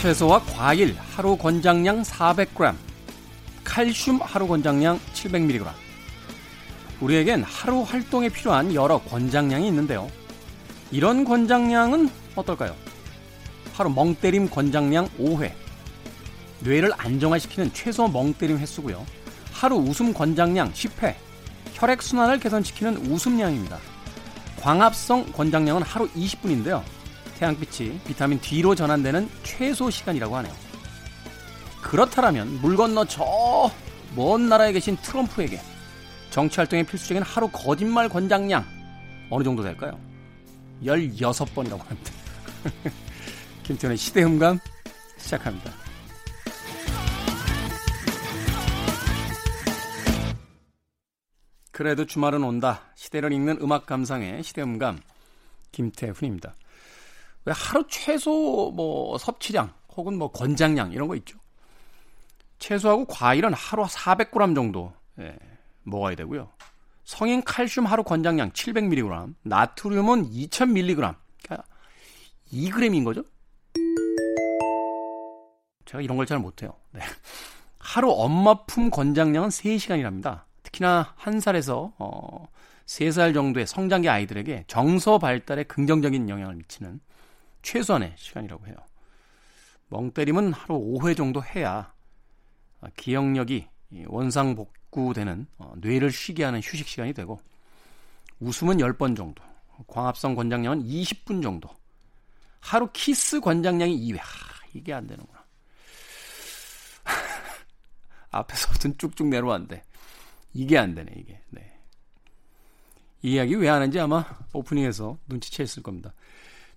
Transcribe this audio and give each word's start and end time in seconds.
채소와 0.00 0.40
과일 0.44 0.96
하루 1.14 1.36
권장량 1.36 2.00
400g, 2.00 2.74
칼슘 3.64 4.18
하루 4.22 4.48
권장량 4.48 4.98
700mg. 5.12 5.70
우리에겐 7.02 7.42
하루 7.42 7.82
활동에 7.82 8.30
필요한 8.30 8.72
여러 8.72 8.96
권장량이 8.96 9.68
있는데요. 9.68 10.10
이런 10.90 11.26
권장량은 11.26 12.08
어떨까요? 12.34 12.74
하루 13.74 13.90
멍때림 13.90 14.48
권장량 14.48 15.06
5회. 15.18 15.52
뇌를 16.60 16.92
안정화시키는 16.96 17.74
최소 17.74 18.08
멍때림 18.08 18.56
횟수고요. 18.56 19.04
하루 19.52 19.76
웃음 19.76 20.14
권장량 20.14 20.72
10회. 20.72 21.14
혈액순환을 21.74 22.40
개선시키는 22.40 22.96
웃음량입니다. 23.06 23.78
광합성 24.62 25.32
권장량은 25.32 25.82
하루 25.82 26.08
20분인데요. 26.12 26.82
태양빛이 27.40 28.00
비타민 28.06 28.40
D로 28.40 28.74
전환되는 28.74 29.28
최소 29.42 29.90
시간이라고 29.90 30.36
하네요. 30.36 30.54
그렇다면 31.82 32.60
물 32.60 32.76
건너 32.76 33.04
저 33.04 33.70
먼 34.14 34.48
나라에 34.48 34.72
계신 34.72 34.96
트럼프에게 34.96 35.60
정치 36.30 36.56
활동의 36.56 36.84
필수적인 36.86 37.22
하루 37.22 37.48
거짓말 37.48 38.08
권장량 38.08 38.64
어느 39.30 39.44
정도 39.44 39.62
될까요? 39.62 39.98
16번이라고 40.82 41.78
합니다. 41.78 42.12
김태현의 43.64 43.96
시대음감 43.96 44.58
시작합니다. 45.18 45.72
그래도 51.70 52.04
주말은 52.04 52.42
온다. 52.42 52.82
시대를 52.94 53.32
읽는 53.32 53.58
음악 53.62 53.86
감상의 53.86 54.42
시대음감 54.42 55.00
김태훈입니다. 55.72 56.54
왜 57.44 57.52
하루 57.56 57.84
최소 57.88 58.70
뭐 58.74 59.16
섭취량 59.18 59.72
혹은 59.96 60.18
뭐 60.18 60.30
권장량 60.30 60.92
이런 60.92 61.08
거 61.08 61.16
있죠. 61.16 61.38
채소하고 62.58 63.06
과일은 63.06 63.54
하루 63.54 63.84
400g 63.84 64.54
정도 64.54 64.92
예, 65.18 65.36
먹어야 65.82 66.14
되고요. 66.14 66.50
성인 67.04 67.42
칼슘 67.42 67.86
하루 67.86 68.04
권장량 68.04 68.52
700mg, 68.52 69.34
나트륨은 69.42 70.30
2000mg. 70.30 71.14
그러니까 71.42 71.66
2g인 72.52 73.04
거죠? 73.04 73.24
제가 75.86 76.00
이런 76.02 76.16
걸 76.16 76.26
잘 76.26 76.38
못해요. 76.38 76.74
네. 76.92 77.00
하루 77.78 78.12
엄마 78.12 78.54
품 78.66 78.90
권장량은 78.90 79.48
3시간이랍니다. 79.48 80.42
특히나 80.62 81.14
1살에서 81.18 81.92
어, 81.98 82.46
3살 82.86 83.34
정도의 83.34 83.66
성장기 83.66 84.08
아이들에게 84.08 84.64
정서 84.68 85.18
발달에 85.18 85.64
긍정적인 85.64 86.28
영향을 86.28 86.54
미치는 86.56 87.00
최소한의 87.62 88.14
시간이라고 88.16 88.66
해요. 88.66 88.76
멍 89.88 90.12
때림은 90.12 90.52
하루 90.52 90.78
5회 90.78 91.16
정도 91.16 91.42
해야 91.42 91.92
기억력이 92.96 93.66
원상복구되는 94.06 95.46
어, 95.58 95.72
뇌를 95.76 96.10
쉬게 96.10 96.44
하는 96.44 96.60
휴식 96.60 96.88
시간이 96.88 97.12
되고 97.12 97.40
웃음은 98.40 98.78
10번 98.78 99.16
정도, 99.16 99.42
광합성 99.86 100.34
권장량은 100.34 100.84
20분 100.84 101.42
정도, 101.42 101.68
하루 102.60 102.88
키스 102.92 103.40
권장량이 103.40 103.98
2회. 104.08 104.18
하, 104.18 104.24
이게 104.72 104.92
안 104.92 105.06
되는구나. 105.06 105.44
앞에서부터 108.30 108.92
쭉쭉 108.96 109.26
내려왔는데 109.28 109.82
이게 110.54 110.78
안 110.78 110.94
되네 110.94 111.12
이게. 111.16 111.40
네. 111.50 111.78
이 113.22 113.32
이야기 113.32 113.54
왜 113.56 113.68
하는지 113.68 114.00
아마 114.00 114.24
오프닝에서 114.52 115.18
눈치챘을 115.28 115.82
겁니다. 115.82 116.14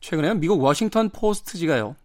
최근에 0.03 0.33
미국 0.33 0.61
워싱턴 0.61 1.09
포스트지가요. 1.09 1.95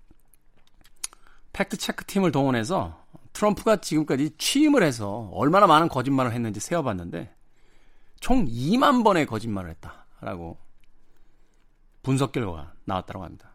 팩트 1.52 1.76
체크 1.78 2.04
팀을 2.04 2.30
동원해서 2.30 3.04
트럼프가 3.32 3.78
지금까지 3.78 4.36
취임을 4.38 4.84
해서 4.84 5.28
얼마나 5.32 5.66
많은 5.66 5.88
거짓말을 5.88 6.32
했는지 6.32 6.60
세어봤는데 6.60 7.34
총 8.20 8.46
2만 8.46 9.02
번의 9.02 9.26
거짓말을 9.26 9.70
했다라고 9.70 10.56
분석 12.04 12.30
결과가 12.30 12.72
나왔다고 12.84 13.24
합니다. 13.24 13.50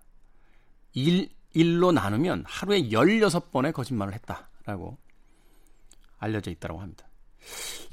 1, 0.91 1.29
1로 1.55 1.93
나누면 1.93 2.43
하루에 2.45 2.89
16번의 2.89 3.71
거짓말을 3.71 4.13
했다라고 4.13 4.97
알려져 6.19 6.51
있다고 6.51 6.81
합니다. 6.81 7.07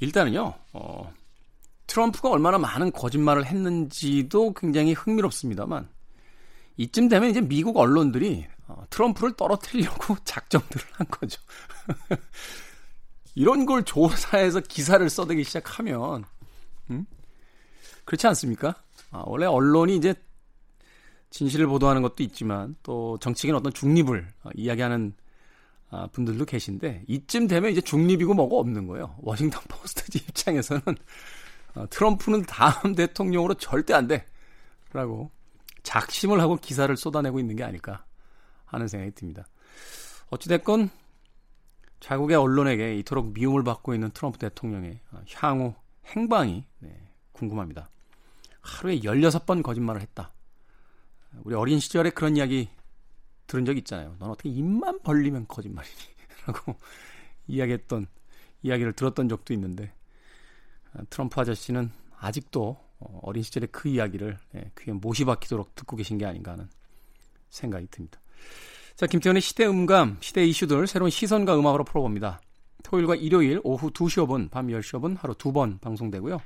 일단은요, 0.00 0.55
어, 0.72 1.15
트럼프가 1.87 2.28
얼마나 2.28 2.59
많은 2.59 2.91
거짓말을 2.91 3.47
했는지도 3.47 4.53
굉장히 4.55 4.94
흥미롭습니다만 4.94 5.89
이쯤 6.80 7.10
되면 7.10 7.28
이제 7.28 7.42
미국 7.42 7.76
언론들이 7.76 8.46
어, 8.66 8.84
트럼프를 8.88 9.34
떨어뜨리려고 9.36 10.16
작정들을 10.24 10.86
한 10.92 11.06
거죠. 11.08 11.38
이런 13.34 13.66
걸 13.66 13.84
조사해서 13.84 14.60
기사를 14.60 15.08
써대기 15.08 15.44
시작하면, 15.44 16.24
음? 16.88 17.04
그렇지 18.06 18.26
않습니까? 18.28 18.82
아, 19.10 19.22
원래 19.26 19.44
언론이 19.44 19.94
이제 19.94 20.14
진실을 21.28 21.66
보도하는 21.66 22.00
것도 22.00 22.22
있지만 22.22 22.74
또 22.82 23.18
정치적인 23.18 23.54
어떤 23.54 23.74
중립을 23.74 24.26
어, 24.44 24.50
이야기하는 24.54 25.14
아, 25.91 26.06
분들도 26.06 26.47
계신데 26.47 27.04
이쯤 27.08 27.47
되면 27.47 27.70
이제 27.70 27.82
중립이고 27.82 28.32
뭐고 28.32 28.58
없는 28.58 28.86
거예요. 28.86 29.16
워싱턴 29.18 29.62
포스트 29.68 30.16
입장에서는 30.16 30.82
어, 31.74 31.84
트럼프는 31.91 32.42
다음 32.47 32.94
대통령으로 32.94 33.54
절대 33.54 33.92
안 33.92 34.08
돼라고 34.08 35.30
작심을 35.82 36.41
하고 36.41 36.56
기사를 36.56 36.94
쏟아내고 36.96 37.41
있는 37.41 37.56
게 37.56 37.64
아닐까 37.64 38.04
하는 38.64 38.88
생각이 38.88 39.12
듭니다. 39.12 39.46
어찌됐건 40.30 40.91
자국의 42.00 42.36
언론에게 42.36 42.96
이토록 42.98 43.32
미움을 43.32 43.62
받고 43.62 43.94
있는 43.94 44.10
트럼프 44.10 44.38
대통령의 44.38 45.00
향후 45.34 45.74
행방이 46.06 46.64
네, 46.78 47.12
궁금합니다. 47.32 47.88
하루에 48.60 49.00
16번 49.00 49.62
거짓말을 49.62 50.00
했다. 50.00 50.32
우리 51.42 51.54
어린 51.54 51.78
시절에 51.78 52.10
그런 52.10 52.36
이야기 52.36 52.68
들은 53.47 53.64
적 53.64 53.76
있잖아요. 53.78 54.16
넌 54.18 54.30
어떻게 54.30 54.48
입만 54.48 55.00
벌리면 55.02 55.47
거짓말이니? 55.48 55.97
라고 56.47 56.76
이야기했던, 57.48 58.06
이야기를 58.62 58.92
들었던 58.92 59.28
적도 59.28 59.52
있는데, 59.54 59.92
트럼프 61.08 61.41
아저씨는 61.41 61.91
아직도 62.18 62.78
어, 63.00 63.21
어린 63.22 63.43
시절의 63.43 63.69
그 63.72 63.88
이야기를 63.88 64.38
예, 64.56 64.71
귀에 64.78 64.93
못이 64.94 65.25
박히도록 65.25 65.75
듣고 65.75 65.97
계신 65.97 66.19
게 66.19 66.27
아닌가 66.27 66.53
하는 66.53 66.69
생각이 67.50 67.87
듭니다. 67.91 68.21
자, 68.94 69.06
김태현의 69.06 69.41
시대 69.43 69.66
음감, 69.66 70.19
시대 70.21 70.44
이슈들 70.44 70.87
새로운 70.87 71.10
시선과 71.10 71.59
음악으로 71.59 71.84
풀어봅니다. 71.84 72.41
토요일과 72.83 73.15
일요일 73.16 73.60
오후 73.65 73.91
2시 73.91 74.27
5분, 74.27 74.50
밤 74.50 74.69
10시 74.69 74.99
5분 75.00 75.19
하루 75.19 75.34
두 75.34 75.53
번 75.53 75.78
방송되고요. 75.78 76.41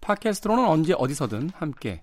팟캐스트로는 0.00 0.64
언제 0.66 0.94
어디서든 0.96 1.50
함께 1.54 2.02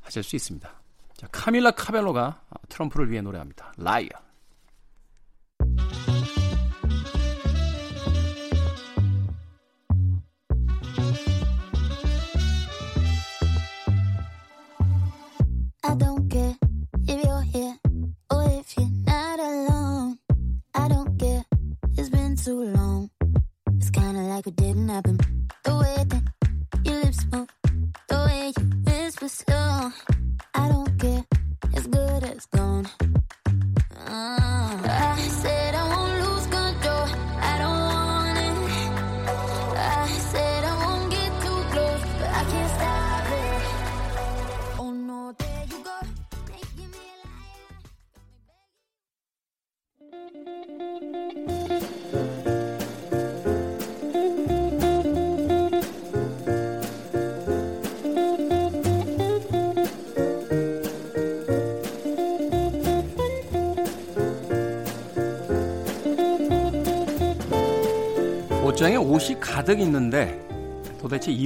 하실 0.00 0.22
수 0.22 0.36
있습니다. 0.36 0.70
자, 1.16 1.28
카밀라 1.30 1.70
카벨로가 1.72 2.42
트럼프를 2.68 3.10
위해 3.10 3.22
노래합니다. 3.22 3.72
라이어. 3.78 4.08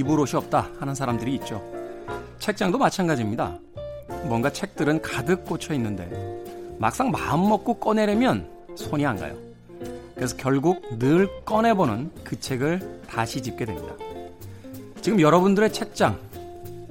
입을 0.07 0.21
옷이 0.21 0.31
없다 0.37 0.69
하는 0.79 0.95
사람들이 0.95 1.35
있죠. 1.35 1.61
책장도 2.39 2.77
마찬가지입니다. 2.77 3.59
뭔가 4.23 4.49
책들은 4.49 5.01
가득 5.01 5.43
꽂혀 5.43 5.73
있는데 5.73 6.09
막상 6.79 7.11
마음 7.11 7.49
먹고 7.49 7.73
꺼내려면 7.73 8.49
손이 8.75 9.05
안 9.05 9.17
가요. 9.17 9.35
그래서 10.15 10.35
결국 10.37 10.81
늘 10.97 11.27
꺼내보는 11.43 12.11
그 12.23 12.39
책을 12.39 13.01
다시 13.09 13.41
집게 13.41 13.65
됩니다. 13.65 13.93
지금 15.01 15.19
여러분들의 15.19 15.71
책장 15.73 16.17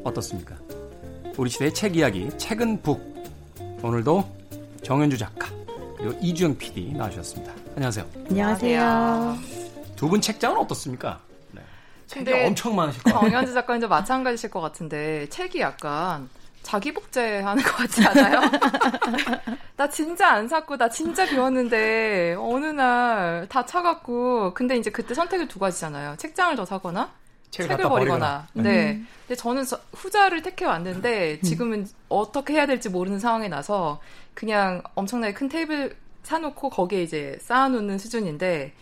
어떻습니까? 0.05 0.55
우리 1.37 1.51
시대의 1.51 1.75
책 1.75 1.97
이야기, 1.97 2.29
책은 2.37 2.83
북. 2.83 3.01
오늘도 3.83 4.25
정현주 4.83 5.19
작가, 5.19 5.49
그리고 5.97 6.17
이주영 6.21 6.57
PD 6.57 6.93
나와주셨습니다. 6.95 7.53
안녕하세요. 7.77 8.05
안녕하세요. 8.31 9.37
두 9.97 10.09
분 10.09 10.21
책장은 10.21 10.57
어떻습니까? 10.59 11.21
네. 12.09 12.25
책이 12.25 12.33
엄청 12.47 12.75
많으실 12.77 13.03
것 13.03 13.13
같아요. 13.13 13.31
정현주 13.31 13.53
작가님도 13.55 13.89
마찬가지실 13.89 14.51
것 14.51 14.61
같은데, 14.61 15.29
책이 15.29 15.61
약간 15.61 16.29
자기 16.63 16.93
복제하는 16.93 17.63
것 17.63 17.77
같지 17.77 18.05
않아요? 18.07 18.41
나 19.77 19.89
진짜 19.89 20.29
안 20.33 20.49
샀고 20.49 20.77
나 20.77 20.89
진짜 20.89 21.25
비웠는데 21.27 22.35
어느 22.39 22.67
날 22.67 23.47
다 23.49 23.65
차갖고 23.65 24.55
근데 24.55 24.77
이제 24.77 24.91
그때 24.91 25.15
선택이 25.15 25.47
두 25.49 25.59
가지잖아요. 25.59 26.17
책장을 26.17 26.57
더 26.57 26.65
사거나 26.65 27.11
책을, 27.51 27.69
책을 27.77 27.89
버리거나. 27.89 28.47
버리거나. 28.55 28.69
네. 28.69 28.93
음. 28.95 29.07
근데 29.29 29.37
저는 29.37 29.65
후자를 29.95 30.43
택해 30.43 30.65
왔는데 30.65 31.41
지금은 31.41 31.81
음. 31.81 31.87
어떻게 32.09 32.55
해야 32.55 32.67
될지 32.67 32.89
모르는 32.89 33.19
상황에 33.21 33.49
나서 33.49 34.01
그냥 34.35 34.83
엄청나게 34.95 35.35
큰 35.35 35.49
테이블 35.49 35.95
사놓고 36.25 36.71
거기에 36.71 37.03
이제 37.03 37.39
쌓아놓는 37.43 37.99
수준인데 37.99 38.73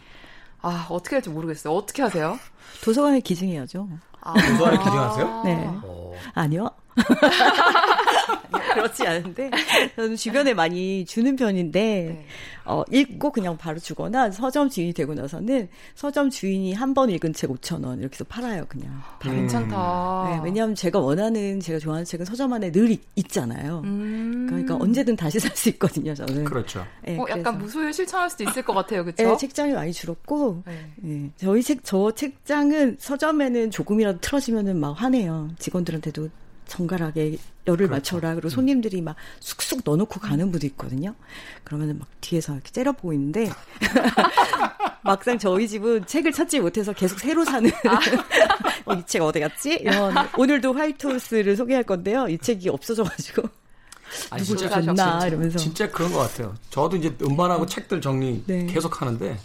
아 0.63 0.87
어떻게 0.91 1.17
할지 1.17 1.29
모르겠어요. 1.29 1.75
어떻게 1.75 2.01
하세요? 2.03 2.39
도서관에 2.83 3.21
기증해야죠. 3.21 3.89
아. 4.21 4.33
도서관에 4.35 4.79
기증하세요? 4.79 5.43
네. 5.45 5.67
오. 5.85 6.15
아니요. 6.35 6.71
그렇지 8.75 9.07
않은데 9.07 9.51
저는 9.97 10.17
주변에 10.17 10.55
많이 10.55 11.05
주는 11.05 11.37
편인데 11.37 11.81
네. 11.81 12.27
어, 12.67 12.83
읽고 12.91 13.31
그냥 13.31 13.57
바로 13.59 13.79
주거나 13.79 14.31
서점 14.31 14.71
주인이 14.71 14.93
되고 14.95 15.13
나서는 15.15 15.69
서점 15.95 16.31
주인이 16.31 16.73
한 16.73 16.95
번 16.95 17.11
읽은 17.11 17.33
책 17.33 17.51
5천 17.51 17.85
원 17.85 17.99
이렇게 17.99 18.15
해서 18.15 18.25
팔아요 18.25 18.65
그냥. 18.69 19.03
음. 19.27 19.31
괜찮다. 19.35 20.29
네, 20.31 20.41
왜냐하면 20.45 20.75
제가 20.77 21.01
원하는 21.01 21.59
제가 21.61 21.79
좋아하는 21.81 22.05
책은 22.05 22.25
서점 22.25 22.53
안에 22.53 22.71
늘 22.71 22.91
있, 23.17 23.29
잖아요 23.29 23.83
음. 23.85 24.47
그러니까 24.49 24.77
언제든 24.77 25.17
다시 25.17 25.41
살 25.41 25.55
수 25.57 25.69
있거든요 25.71 26.15
저는. 26.15 26.45
그렇죠. 26.45 26.87
네, 27.03 27.19
어, 27.19 27.27
약간 27.29 27.59
무소유 27.59 27.93
실천할 27.93 28.31
수도 28.31 28.45
있을 28.45 28.63
것 28.63 28.73
같아요, 28.75 29.03
그렇죠? 29.05 29.23
네, 29.29 29.37
책장이 29.37 29.73
많이 29.73 29.93
줄었고 29.93 30.63
네. 30.67 30.91
네. 30.97 31.31
저희 31.37 31.63
책 31.63 31.81
저 31.85 32.11
책장은 32.13 32.97
서점에는 32.99 33.71
조금이라도 33.71 34.21
틀어지면은 34.21 34.79
막 34.79 34.93
화내요 34.93 35.51
직원들한테도 35.59 36.29
정갈하게 36.67 37.39
열을 37.67 37.89
그렇죠. 37.89 38.17
맞춰라. 38.17 38.35
그리고 38.35 38.49
음. 38.49 38.51
손님들이 38.51 39.01
막 39.01 39.17
쑥쑥 39.41 39.83
넣어놓고 39.85 40.21
가는 40.21 40.51
분도 40.51 40.67
있거든요. 40.69 41.15
그러면은 41.65 41.99
막 41.99 42.09
뒤에서 42.21 42.55
이렇게 42.55 42.71
째려보고 42.71 43.13
있는데 43.15 43.51
막상 45.03 45.39
저희 45.39 45.69
집은 45.69 46.07
책을 46.07 46.33
찾지 46.33 46.61
못해서 46.61 46.93
계속 46.93 47.19
새로 47.19 47.45
사는 47.45 47.71
아. 47.87 48.01
어, 48.87 48.95
이책 48.95 49.23
어디 49.23 49.41
갔지? 49.41 49.79
이런 49.81 50.15
오늘도 50.37 50.73
화이트호스를 50.73 51.57
소개할 51.57 51.85
건데요. 51.85 52.29
이 52.29 52.39
책이 52.39 52.69
없어져가지고 52.69 53.43
아니, 54.31 54.45
줬나 54.45 54.81
진짜, 54.81 55.27
이러면서 55.27 55.59
진짜 55.59 55.91
그런 55.91 56.13
것 56.13 56.19
같아요. 56.19 56.55
저도 56.71 56.97
이제 56.97 57.15
음반하고 57.23 57.67
책들 57.67 58.01
정리 58.01 58.43
네. 58.47 58.67
계속 58.67 59.01
하는데 59.01 59.39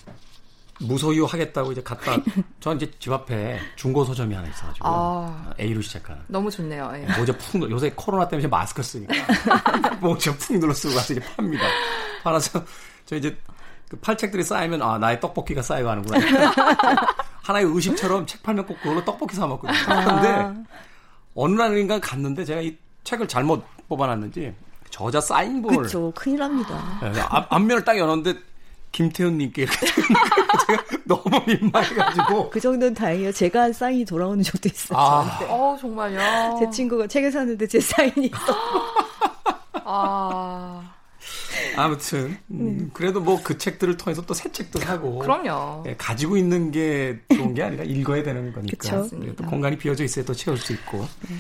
무소유 0.80 1.26
하겠다고 1.26 1.72
이제 1.72 1.84
갔다. 1.84 2.16
저 2.60 2.74
이제 2.74 2.90
집 3.00 3.12
앞에 3.12 3.60
중고 3.76 4.06
서점이 4.06 4.34
하나 4.34 4.48
있어가지고 4.48 4.88
아, 4.88 5.52
A로 5.60 5.82
시작하는. 5.82 6.22
너무 6.28 6.50
좋네요. 6.50 6.92
예. 6.96 7.18
모자 7.18 7.36
푹 7.38 7.70
요새 7.70 7.92
코로나 7.96 8.28
때문에 8.28 8.48
마스크 8.48 8.82
쓰니까 8.82 9.14
모자 10.00 10.32
푹 10.38 10.58
눌러 10.58 10.74
쓰고 10.74 10.96
가서 10.96 11.14
이제 11.14 11.24
팝니다. 11.36 11.66
팔아서 12.24 12.64
저 13.06 13.16
이제 13.16 13.38
그 13.90 13.98
팔책들이 13.98 14.44
쌓이면 14.44 14.82
아 14.82 14.98
나의 14.98 15.20
떡볶이가 15.20 15.62
쌓여 15.62 15.84
가는구나. 15.84 16.20
하나의 17.44 17.66
의식처럼 17.66 18.26
책 18.28 18.44
팔면 18.44 18.66
꼭 18.66 18.80
그걸로 18.82 19.04
떡볶이 19.04 19.36
사 19.36 19.48
먹거든요. 19.48 19.78
그런데 19.86 20.28
아. 20.30 20.54
어느 21.36 21.56
날인가 21.56 22.00
갔는데 22.00 22.46
제가 22.46 22.62
이 22.62 22.78
책을 23.04 23.28
잘못 23.28 23.64
뽑아놨는지 23.88 24.54
저자 24.92 25.20
사인본을 25.20 25.78
그렇죠 25.78 26.12
큰일 26.16 26.40
납니다. 26.40 27.00
네, 27.02 27.20
앞, 27.22 27.52
앞면을 27.52 27.84
딱 27.84 27.98
열었는데 27.98 28.40
김태훈님께 28.92 29.66
제가 30.68 30.84
너무 31.06 31.24
민망해가지고 31.48 32.50
그 32.50 32.60
정도는 32.60 32.94
다행이에요. 32.94 33.32
제가 33.32 33.62
한 33.64 33.74
사인이 33.74 34.06
돌아오는 34.06 34.44
적도 34.44 34.68
있어요. 34.70 34.98
아, 35.00 35.40
어 35.48 35.78
정말요. 35.80 36.58
제 36.60 36.70
친구가 36.70 37.08
책을 37.08 37.32
샀는데 37.32 37.68
제 37.68 37.80
사인이 37.80 38.26
있어. 38.28 38.56
아. 39.86 40.94
아무튼 41.76 42.38
음, 42.52 42.78
네. 42.78 42.86
그래도 42.94 43.20
뭐 43.22 43.40
그 43.44 43.58
책들을 43.58 43.96
통해서 43.98 44.22
또 44.26 44.34
새 44.34 44.52
책도 44.52 44.80
사고 44.80 45.20
그럼요. 45.20 45.84
예, 45.88 45.96
가지고 45.98 46.38
있는 46.38 46.72
게 46.72 47.20
좋은 47.34 47.54
게 47.54 47.64
아니라 47.64 47.84
읽어야 47.84 48.22
되는 48.24 48.52
거니까 48.54 49.08
또 49.38 49.46
공간이 49.46 49.78
비어져 49.78 50.04
있어야 50.04 50.26
또 50.26 50.34
채울 50.34 50.58
수 50.58 50.74
있고 50.74 51.08
네. 51.28 51.36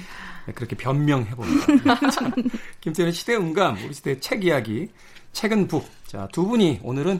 예, 0.47 0.51
그렇게 0.53 0.75
변명해 0.75 1.29
봅니다. 1.31 1.99
김태현 2.81 3.11
시대 3.11 3.35
음감 3.35 3.77
우리 3.85 3.93
시대 3.93 4.19
책 4.19 4.43
이야기 4.45 4.89
책은 5.33 5.67
북. 5.67 5.85
자, 6.07 6.27
두 6.31 6.45
분이 6.47 6.79
오늘은 6.83 7.19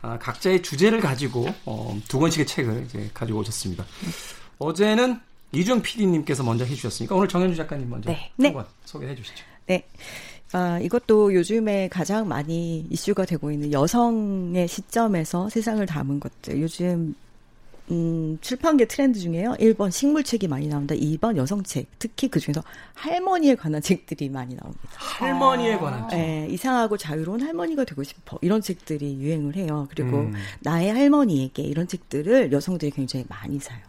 아, 0.00 0.18
각자의 0.18 0.62
주제를 0.62 1.00
가지고 1.00 1.46
어, 1.64 1.98
두 2.08 2.18
권씩의 2.18 2.46
책을 2.46 2.84
이제 2.84 3.10
가지고 3.12 3.40
오셨습니다. 3.40 3.84
어제는 4.58 5.20
이준 5.52 5.82
PD님께서 5.82 6.42
먼저 6.42 6.64
해주셨으니까 6.64 7.14
오늘 7.14 7.28
정현주 7.28 7.56
작가님 7.56 7.88
먼저 7.88 8.10
네. 8.10 8.30
한번 8.40 8.64
네. 8.64 8.70
소개해 8.84 9.14
주시죠. 9.14 9.44
네. 9.66 9.86
아, 10.52 10.78
이것도 10.80 11.34
요즘에 11.34 11.88
가장 11.88 12.26
많이 12.26 12.86
이슈가 12.90 13.24
되고 13.26 13.50
있는 13.50 13.72
여성의 13.72 14.66
시점에서 14.68 15.48
세상을 15.48 15.84
담은 15.84 16.20
것들. 16.20 16.60
요즘 16.60 17.14
음, 17.90 18.38
출판계 18.40 18.86
트렌드 18.86 19.18
중에요. 19.18 19.56
1번 19.58 19.90
식물책이 19.90 20.48
많이 20.48 20.68
나온다. 20.68 20.94
2번 20.94 21.36
여성책. 21.36 21.86
특히 21.98 22.28
그 22.28 22.38
중에서 22.38 22.62
할머니에 22.94 23.54
관한 23.54 23.80
책들이 23.82 24.28
많이 24.28 24.54
나옵니다. 24.54 24.82
할머니에 24.94 25.74
아. 25.74 25.78
관한 25.78 26.08
책? 26.08 26.18
네, 26.18 26.48
이상하고 26.50 26.96
자유로운 26.96 27.40
할머니가 27.42 27.84
되고 27.84 28.02
싶어. 28.02 28.38
이런 28.42 28.60
책들이 28.60 29.18
유행을 29.18 29.56
해요. 29.56 29.86
그리고 29.90 30.18
음. 30.18 30.34
나의 30.60 30.92
할머니에게 30.92 31.62
이런 31.62 31.88
책들을 31.88 32.52
여성들이 32.52 32.90
굉장히 32.90 33.24
많이 33.28 33.58
사요. 33.58 33.80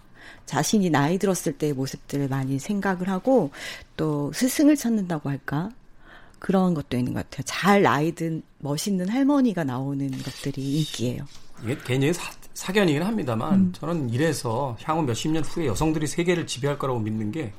자신이 0.46 0.90
나이 0.90 1.18
들었을 1.18 1.54
때의 1.58 1.74
모습들을 1.74 2.28
많이 2.28 2.58
생각을 2.58 3.08
하고 3.10 3.52
또 3.98 4.32
스승을 4.34 4.76
찾는다고 4.76 5.30
할까? 5.30 5.70
그런 6.40 6.74
것도 6.74 6.98
있는 6.98 7.14
것 7.14 7.30
같아요. 7.30 7.44
잘 7.46 7.84
나이 7.84 8.14
든 8.14 8.42
멋있는 8.60 9.10
할머니가 9.10 9.64
나오는 9.66 10.10
것들이 10.10 10.80
인기예요. 10.80 11.28
이게 11.64 11.78
개인적인 11.78 12.14
사, 12.14 12.32
사견이긴 12.60 13.04
합니다만 13.04 13.54
음. 13.54 13.74
저는 13.74 14.10
이래서 14.10 14.76
향후 14.84 15.04
몇십 15.04 15.32
년 15.32 15.46
후에 15.46 15.66
여성들이 15.66 16.08
세계를 16.08 16.46
지배할 16.46 16.78
거라고 16.78 17.00
믿는 17.00 17.32
게 17.32 17.54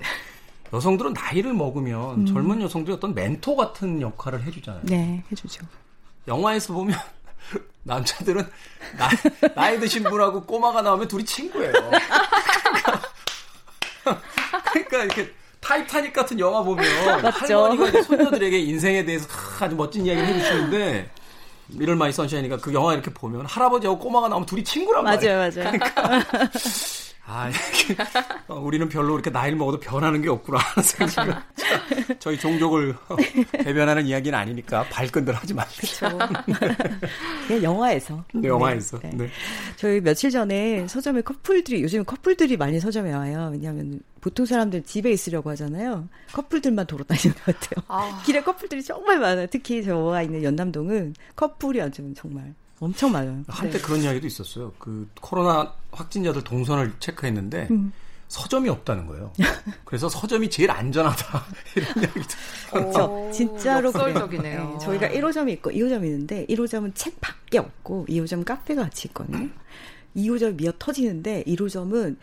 여성들은 0.75 1.15
나이를 1.15 1.55
먹으면 1.55 2.21
음. 2.21 2.27
젊은 2.27 2.61
여성들이 2.61 2.97
어떤 2.97 3.15
멘토 3.15 3.57
같은 3.57 4.03
역할을 4.03 4.43
해주잖아요. 4.45 4.83
네, 4.85 5.25
해주죠. 5.33 5.65
영화에서 6.29 6.75
보면 6.75 6.99
남자들은 7.83 8.47
나이, 8.99 9.55
나이 9.55 9.81
드신 9.81 10.03
분하고 10.05 10.43
꼬마가 10.43 10.83
나오면 10.83 11.09
둘이 11.09 11.25
친구예요. 11.25 11.73
그러니까, 11.73 13.01
그러니까 14.71 15.05
이렇게 15.05 15.33
타이타닉 15.61 16.13
같은 16.13 16.39
영화 16.39 16.63
보면 16.63 16.85
할머니가 17.25 18.03
손녀들에게 18.03 18.59
인생에 18.59 19.07
대해서 19.07 19.27
아주 19.61 19.75
멋진 19.75 20.05
이야기를 20.05 20.29
해주시는데 20.29 21.11
Little 21.75 21.97
Miss 21.97 22.13
Sunshine인가 22.13 22.59
그 22.59 22.73
영화 22.75 22.93
이렇게 22.95 23.13
보면 23.13 23.47
할아버지하고 23.47 23.99
꼬마가 23.99 24.29
나오면 24.29 24.47
둘이 24.47 24.65
친구란 24.65 25.05
말이에요. 25.05 25.37
맞아요, 25.37 25.51
맞아요. 25.55 25.79
그러니까 25.79 26.51
아, 27.33 27.49
이렇게, 27.49 28.03
어, 28.49 28.59
우리는 28.59 28.89
별로 28.89 29.13
그렇게 29.13 29.31
나이를 29.31 29.57
먹어도 29.57 29.79
변하는 29.79 30.21
게 30.21 30.29
없구나 30.29 30.59
생각을. 30.83 31.37
저희 32.19 32.37
종족을 32.37 32.97
대변하는 33.53 34.05
이야기는 34.07 34.37
아니니까 34.37 34.85
발끈들 34.91 35.33
하지 35.33 35.55
마십시오. 35.55 36.09
그렇죠. 36.19 37.63
영화에서. 37.63 38.25
네, 38.35 38.49
영화에서. 38.49 38.99
네, 38.99 39.11
네. 39.15 39.31
저희 39.77 40.01
며칠 40.01 40.31
전에 40.31 40.89
서점에 40.89 41.21
커플들이, 41.21 41.83
요즘 41.83 42.05
커플들이 42.05 42.57
많이 42.57 42.81
서점에 42.81 43.13
와요. 43.13 43.51
왜냐하면 43.53 44.01
보통 44.21 44.45
사람들 44.47 44.83
집에 44.83 45.11
있으려고 45.11 45.51
하잖아요. 45.51 46.09
커플들만 46.33 46.87
돌아다니는 46.87 47.35
것 47.35 47.45
같아요. 47.45 47.85
아. 47.89 48.23
길에 48.27 48.43
커플들이 48.43 48.83
정말 48.83 49.19
많아요. 49.19 49.47
특히 49.51 49.83
저희 49.83 50.23
있는 50.23 50.43
연남동은 50.43 51.15
커플이 51.37 51.81
아주 51.81 52.13
정말 52.15 52.55
엄청 52.81 53.13
많아요. 53.13 53.43
한때 53.49 53.79
네. 53.79 53.85
그런 53.85 54.03
이야기도 54.03 54.27
있었어요. 54.27 54.73
그 54.79 55.09
코로나 55.21 55.75
확진자들 55.93 56.45
동선을 56.45 56.95
체크했는데 56.99 57.69
음. 57.71 57.93
서점이 58.29 58.69
없다는 58.69 59.07
거예요. 59.07 59.33
그래서 59.85 60.09
서점이 60.09 60.49
제일 60.51 60.71
안전하다 60.71 61.45
이런 61.77 61.89
이야기도. 61.97 62.29
그렇죠. 62.71 63.31
진짜로 63.33 63.91
썰적이네요. 63.91 64.71
네, 64.71 64.79
저희가 64.85 65.09
1호점이 65.09 65.51
있고 65.55 65.71
2호점이 65.71 66.05
있는데 66.05 66.47
1호점은 66.47 66.93
책 66.95 67.21
밖에 67.21 67.59
없고 67.59 68.07
2호점 68.09 68.45
카페가 68.45 68.83
같이 68.85 69.09
있거든요. 69.09 69.49
2호점 70.17 70.57
미어 70.57 70.73
터지는데 70.79 71.45
1호점은 71.47 72.17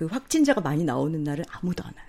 그 0.00 0.06
확진자가 0.06 0.62
많이 0.62 0.82
나오는 0.82 1.22
날은 1.22 1.44
아무도 1.50 1.84
안 1.84 1.92
와요. 1.94 2.06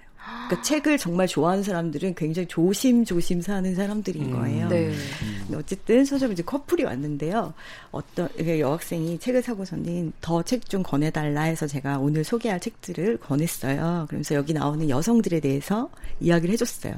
그러니까 0.48 0.62
책을 0.62 0.98
정말 0.98 1.28
좋아하는 1.28 1.62
사람들은 1.62 2.16
굉장히 2.16 2.48
조심조심 2.48 3.42
사는 3.42 3.76
사람들인 3.76 4.28
음. 4.28 4.32
거예요. 4.32 4.68
음, 4.68 5.48
네. 5.50 5.58
어쨌든 5.58 6.06
소설 6.06 6.32
이제 6.32 6.42
커플이 6.42 6.84
왔는데요. 6.86 7.54
어떤 7.92 8.30
여학생이 8.40 9.20
책을 9.20 9.42
사고서는 9.42 10.14
더 10.22 10.42
책 10.44 10.70
좀 10.70 10.84
권해달라 10.84 11.42
해서 11.42 11.68
제가 11.68 11.98
오늘 12.00 12.24
소개할 12.24 12.62
책들을 12.62 13.18
권했어요. 13.18 14.06
그러면서 14.08 14.36
여기 14.36 14.54
나오는 14.54 14.90
여성들에 14.90 15.42
대해서 15.42 15.90
이야기를 16.22 16.54
해줬어요. 16.54 16.94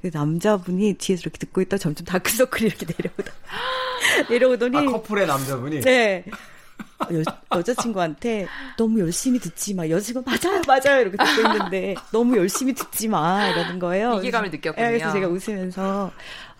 그 0.00 0.10
남자분이 0.12 0.94
뒤에서 0.94 1.20
이렇게 1.20 1.38
듣고 1.38 1.60
있다 1.60 1.78
점점 1.78 2.04
다크서클이 2.04 2.66
이렇게 2.66 2.84
내려오다 2.86 3.32
내려오더니 4.28 4.76
아, 4.76 4.84
커플의 4.86 5.26
남자분이 5.28 5.80
네 5.82 6.24
여, 7.12 7.58
여자친구한테 7.58 8.46
너무 8.76 9.00
열심히 9.00 9.38
듣지 9.38 9.74
마. 9.74 9.88
여자친구 9.88 10.22
맞아요, 10.24 10.62
맞아요. 10.66 11.00
이렇게 11.02 11.16
듣고 11.16 11.52
있는데 11.52 11.94
너무 12.12 12.36
열심히 12.36 12.72
듣지 12.74 13.08
마. 13.08 13.48
이러는 13.48 13.78
거예요. 13.78 14.14
위기감을 14.16 14.50
느꼈군요. 14.50 14.86
그래서 14.86 15.12
제가 15.12 15.28
웃으면서 15.28 16.10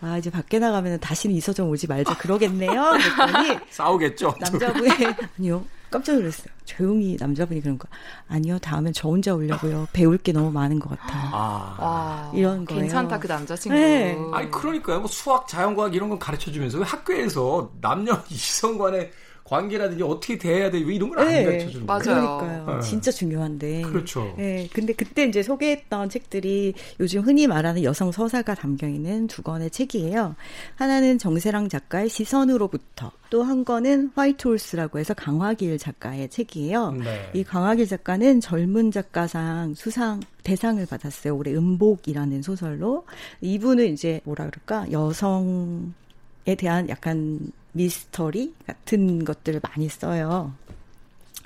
아, 0.01 0.17
이제 0.17 0.29
밖에 0.29 0.59
나가면 0.59 0.99
다시는 0.99 1.35
이서정 1.35 1.69
오지 1.69 1.87
말자. 1.87 2.17
그러겠네요. 2.17 2.91
그랬더니 2.91 3.59
싸우겠죠. 3.71 4.35
남자분이 4.39 4.89
아니요. 5.39 5.65
깜짝 5.89 6.15
놀랐어요. 6.15 6.47
조용히 6.65 7.15
남자분이 7.19 7.61
그런 7.61 7.77
거. 7.77 7.87
아니요, 8.27 8.57
다음엔 8.57 8.93
저 8.93 9.09
혼자 9.09 9.35
오려고요. 9.35 9.87
배울 9.93 10.17
게 10.17 10.31
너무 10.31 10.51
많은 10.51 10.79
것 10.79 10.89
같아요. 10.89 11.29
아, 11.31 11.75
아 11.79 12.31
이런 12.33 12.65
거예요. 12.65 12.81
괜찮다, 12.81 13.19
그 13.19 13.27
남자친구. 13.27 13.77
네. 13.77 14.17
아니, 14.33 14.49
그러니까요. 14.49 14.99
뭐 14.99 15.07
수학, 15.07 15.47
자연과학 15.47 15.93
이런 15.93 16.09
건 16.09 16.17
가르쳐 16.17 16.51
주면서 16.51 16.81
학교에서 16.81 17.71
남녀 17.79 18.19
이성 18.29 18.79
간에 18.79 19.11
관계라든지 19.43 20.03
어떻게 20.03 20.37
대해야 20.37 20.71
돼 20.71 20.79
이런 20.79 21.09
걸안 21.09 21.27
네, 21.27 21.43
가르쳐 21.43 21.69
주는 21.69 21.85
거예요. 21.85 22.01
그러니까요. 22.01 22.77
네. 22.77 22.81
진짜 22.81 23.11
중요한데. 23.11 23.81
그렇죠. 23.81 24.33
네, 24.37 24.67
근데 24.73 24.93
그때 24.93 25.25
이제 25.25 25.43
소개했던 25.43 26.09
책들이 26.09 26.73
요즘 26.99 27.21
흔히 27.21 27.45
말하는 27.47 27.83
여성 27.83 28.11
서사가 28.11 28.55
담겨 28.55 28.87
있는 28.87 29.27
두 29.27 29.41
권의 29.43 29.69
책이에요. 29.69 30.35
하나는 30.75 31.17
정세랑 31.17 31.69
작가의 31.69 32.09
시선으로부터 32.09 33.11
또 33.29 33.43
한 33.43 33.65
권은 33.65 34.11
화이트 34.15 34.47
홀스라고 34.47 34.99
해서 34.99 35.13
강화길 35.13 35.77
작가의 35.77 36.29
책이에요. 36.29 36.91
네. 36.91 37.29
이 37.33 37.43
강화길 37.43 37.87
작가는 37.87 38.39
젊은 38.39 38.91
작가상 38.91 39.73
수상 39.75 40.21
대상을 40.43 40.85
받았어요. 40.85 41.35
올해 41.35 41.53
음복이라는 41.53 42.41
소설로. 42.41 43.05
이분은 43.41 43.91
이제 43.91 44.21
뭐라 44.23 44.49
그럴까 44.49 44.91
여성에 44.91 46.55
대한 46.57 46.87
약간 46.89 47.39
미스터리 47.73 48.53
같은 48.65 49.23
것들을 49.25 49.59
많이 49.61 49.89
써요. 49.89 50.53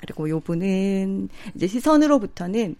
그리고 0.00 0.28
요분은 0.28 1.28
이제 1.54 1.66
시선으로부터는 1.66 2.76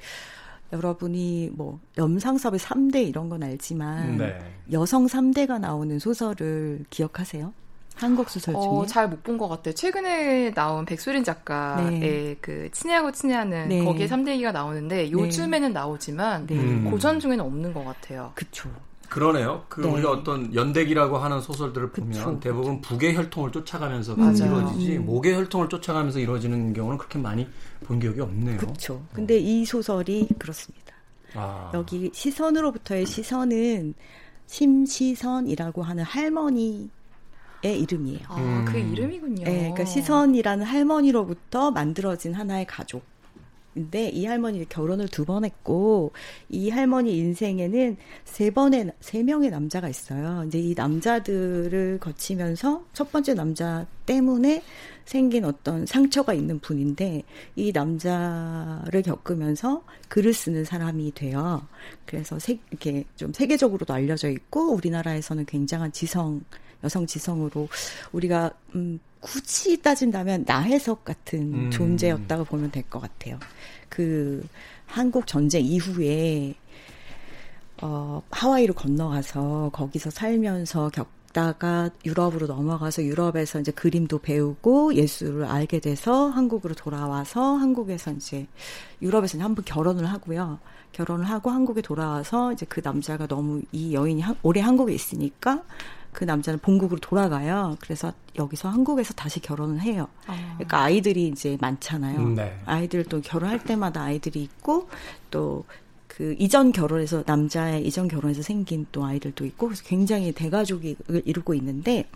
여러분이 0.72 1.50
뭐 1.54 1.80
염상섭의 1.96 2.60
3대 2.60 3.06
이런 3.08 3.28
건 3.28 3.42
알지만 3.42 4.18
네. 4.18 4.38
여성 4.70 5.06
3대가 5.06 5.58
나오는 5.58 5.98
소설을 5.98 6.84
기억하세요? 6.90 7.52
한국 7.96 8.30
소설 8.30 8.54
어, 8.54 8.60
중에 8.60 8.70
어, 8.70 8.86
잘 8.86 9.08
못 9.10 9.24
본 9.24 9.38
것 9.38 9.48
같아요. 9.48 9.74
최근에 9.74 10.52
나온 10.52 10.84
백소린 10.84 11.24
작가의 11.24 11.98
네. 11.98 12.36
그 12.40 12.68
친애하고 12.70 13.10
친애하는 13.10 13.68
네. 13.70 13.84
거기에 13.84 14.06
3대 14.06 14.28
얘기가 14.28 14.52
나오는데 14.52 15.10
요즘에는 15.10 15.68
네. 15.68 15.74
나오지만 15.74 16.46
네. 16.46 16.90
고전 16.90 17.18
중에는 17.18 17.40
없는 17.44 17.72
것 17.72 17.82
같아요. 17.84 18.30
그쵸. 18.36 18.70
그러네요. 19.08 19.64
그 19.68 19.80
네. 19.80 19.88
우리가 19.88 20.10
어떤 20.10 20.54
연대기라고 20.54 21.18
하는 21.18 21.40
소설들을 21.40 21.90
보면 21.90 22.12
그쵸, 22.12 22.40
대부분 22.40 22.80
그쵸. 22.80 22.94
북의 22.94 23.16
혈통을 23.16 23.52
쫓아가면서 23.52 24.16
맞아. 24.16 24.46
이루어지지 24.46 24.96
음. 24.98 25.06
목의 25.06 25.34
혈통을 25.34 25.68
쫓아가면서 25.68 26.18
이루어지는 26.18 26.72
경우는 26.72 26.98
그렇게 26.98 27.18
많이 27.18 27.48
본 27.84 27.98
기억이 27.98 28.20
없네요. 28.20 28.58
그렇죠. 28.58 29.02
근데 29.12 29.38
이 29.38 29.64
소설이 29.64 30.28
그렇습니다. 30.38 30.94
아. 31.34 31.70
여기 31.74 32.10
시선으로부터의 32.12 33.06
시선은 33.06 33.94
심시선이라고 34.46 35.82
하는 35.82 36.04
할머니 36.04 36.90
의 37.64 37.80
이름이에요. 37.80 38.20
아, 38.28 38.64
그 38.68 38.78
음. 38.78 38.92
이름이군요. 38.92 39.44
네, 39.44 39.58
그러니까 39.58 39.84
시선이라는 39.84 40.64
할머니로부터 40.64 41.72
만들어진 41.72 42.32
하나의 42.32 42.66
가족. 42.66 43.02
근데 43.74 44.08
이 44.08 44.26
할머니 44.26 44.68
결혼을 44.68 45.06
두 45.08 45.24
번 45.24 45.44
했고 45.44 46.12
이 46.48 46.70
할머니 46.70 47.16
인생에는 47.18 47.96
세 48.24 48.50
번의 48.50 48.92
세 49.00 49.22
명의 49.22 49.50
남자가 49.50 49.88
있어요. 49.88 50.44
이제 50.46 50.58
이 50.58 50.74
남자들을 50.74 51.98
거치면서 52.00 52.84
첫 52.92 53.12
번째 53.12 53.34
남자 53.34 53.86
때문에 54.06 54.62
생긴 55.04 55.44
어떤 55.44 55.86
상처가 55.86 56.34
있는 56.34 56.58
분인데 56.60 57.22
이 57.56 57.72
남자를 57.72 59.02
겪으면서 59.02 59.84
글을 60.08 60.32
쓰는 60.32 60.64
사람이 60.64 61.12
돼요. 61.14 61.66
그래서 62.06 62.38
세, 62.38 62.58
이렇게 62.70 63.04
좀 63.16 63.32
세계적으로도 63.32 63.92
알려져 63.92 64.28
있고 64.30 64.72
우리나라에서는 64.74 65.44
굉장한 65.46 65.92
지성 65.92 66.42
여성 66.84 67.06
지성으로 67.06 67.68
우리가 68.12 68.50
음 68.74 69.00
굳이 69.20 69.80
따진다면 69.82 70.44
나혜석 70.46 71.04
같은 71.04 71.54
음. 71.66 71.70
존재였다고 71.70 72.44
보면 72.44 72.70
될 72.70 72.84
것 72.84 73.00
같아요. 73.00 73.38
그 73.88 74.46
한국 74.86 75.26
전쟁 75.26 75.64
이후에 75.64 76.54
어, 77.82 78.22
하와이로 78.30 78.74
건너가서 78.74 79.70
거기서 79.72 80.10
살면서 80.10 80.90
겪 80.90 81.08
다가 81.32 81.90
유럽으로 82.04 82.46
넘어가서 82.46 83.04
유럽에서 83.04 83.60
이제 83.60 83.70
그림도 83.70 84.18
배우고 84.20 84.94
예술을 84.94 85.44
알게 85.44 85.80
돼서 85.80 86.28
한국으로 86.28 86.74
돌아와서 86.74 87.54
한국에서 87.56 88.12
이제 88.12 88.46
유럽에서 89.02 89.38
한번 89.38 89.64
결혼을 89.64 90.06
하고요. 90.06 90.58
결혼을 90.92 91.26
하고 91.26 91.50
한국에 91.50 91.82
돌아와서 91.82 92.52
이제 92.52 92.64
그 92.66 92.80
남자가 92.82 93.26
너무 93.26 93.60
이 93.72 93.94
여인이 93.94 94.22
한, 94.22 94.36
오래 94.42 94.60
한국에 94.60 94.94
있으니까 94.94 95.62
그 96.12 96.24
남자는 96.24 96.58
본국으로 96.60 96.98
돌아가요. 97.00 97.76
그래서 97.80 98.12
여기서 98.36 98.68
한국에서 98.70 99.12
다시 99.14 99.40
결혼을 99.40 99.80
해요. 99.80 100.08
아. 100.26 100.34
그러니까 100.54 100.80
아이들이 100.80 101.28
이제 101.28 101.56
많잖아요. 101.60 102.18
음, 102.18 102.34
네. 102.34 102.58
아이들 102.64 103.04
또 103.04 103.20
결혼할 103.20 103.62
때마다 103.62 104.02
아이들이 104.02 104.42
있고 104.42 104.88
또 105.30 105.64
그 106.18 106.34
이전 106.36 106.72
결혼에서 106.72 107.22
남자의 107.24 107.86
이전 107.86 108.08
결혼에서 108.08 108.42
생긴 108.42 108.86
또 108.90 109.04
아이들도 109.04 109.46
있고 109.46 109.68
그래서 109.68 109.84
굉장히 109.84 110.32
대가족이 110.32 110.96
이루고 111.24 111.54
있는데 111.54 112.06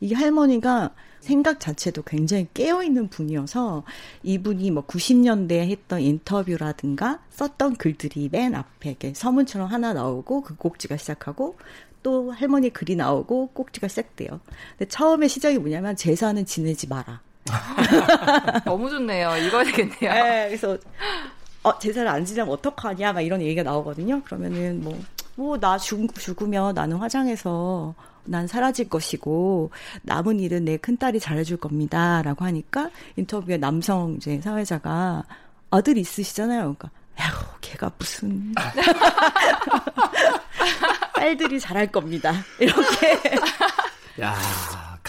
이 0.00 0.14
할머니가 0.14 0.94
생각 1.18 1.58
자체도 1.58 2.04
굉장히 2.04 2.46
깨어있는 2.54 3.08
분이어서 3.08 3.82
이분이 4.22 4.70
뭐 4.70 4.86
90년대에 4.86 5.68
했던 5.68 6.00
인터뷰라든가 6.00 7.18
썼던 7.30 7.74
글들이 7.74 8.28
맨 8.30 8.54
앞에 8.54 8.90
이렇게 8.90 9.12
서문처럼 9.14 9.66
하나 9.66 9.92
나오고 9.94 10.42
그 10.42 10.54
꼭지가 10.54 10.96
시작하고 10.96 11.56
또 12.04 12.30
할머니 12.30 12.70
글이 12.70 12.94
나오고 12.94 13.48
꼭지가 13.48 13.88
시작돼요. 13.88 14.38
근데 14.78 14.88
처음에 14.88 15.26
시작이 15.26 15.58
뭐냐면 15.58 15.96
제사는 15.96 16.46
지내지 16.46 16.86
마라. 16.86 17.20
너무 18.64 18.88
좋네요. 18.88 19.36
읽어야 19.38 19.64
되겠네요. 19.64 20.12
네, 20.12 20.46
그래서 20.46 20.78
어, 21.62 21.78
제사를 21.78 22.08
안 22.08 22.24
지내면 22.24 22.52
어떡하냐 22.52 23.12
막 23.12 23.20
이런 23.20 23.40
얘기가 23.42 23.62
나오거든요. 23.62 24.22
그러면은 24.22 24.82
뭐 24.82 24.98
뭐 25.36 25.56
나 25.58 25.78
죽으면 25.78 26.74
나는 26.74 26.98
화장해서 26.98 27.94
난 28.24 28.46
사라질 28.46 28.90
것이고 28.90 29.70
남은 30.02 30.38
일은 30.40 30.66
내 30.66 30.76
큰딸이 30.76 31.18
잘해줄 31.18 31.56
겁니다라고 31.56 32.44
하니까 32.44 32.90
인터뷰에 33.16 33.56
남성 33.56 34.14
이제 34.16 34.38
사회자가 34.42 35.22
아들 35.70 35.96
있으시잖아요. 35.96 36.76
그러니까 36.78 36.90
야호 37.18 37.46
걔가 37.62 37.90
무슨 37.96 38.52
딸들이 41.14 41.60
잘할 41.60 41.86
겁니다. 41.90 42.32
이렇게. 42.58 43.20
야 44.20 44.34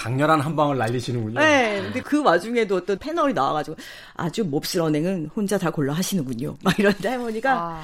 강렬한 0.02 0.40
한 0.42 0.56
방을 0.56 0.80
날리시는군요. 0.80 1.40
네. 1.40 1.80
근데 1.80 2.02
그 2.02 2.24
와중에도 2.24 2.78
어떤 2.78 2.98
패널이 2.98 3.34
나와가지고 3.34 3.78
아주 4.16 4.44
몹쓸 4.44 4.82
언행은 4.82 5.30
혼자 5.36 5.60
다 5.60 5.70
골라 5.70 5.94
하시는군요. 5.94 6.58
막 6.64 6.80
이런 6.80 6.92
할머니가 7.00 7.54
아. 7.54 7.82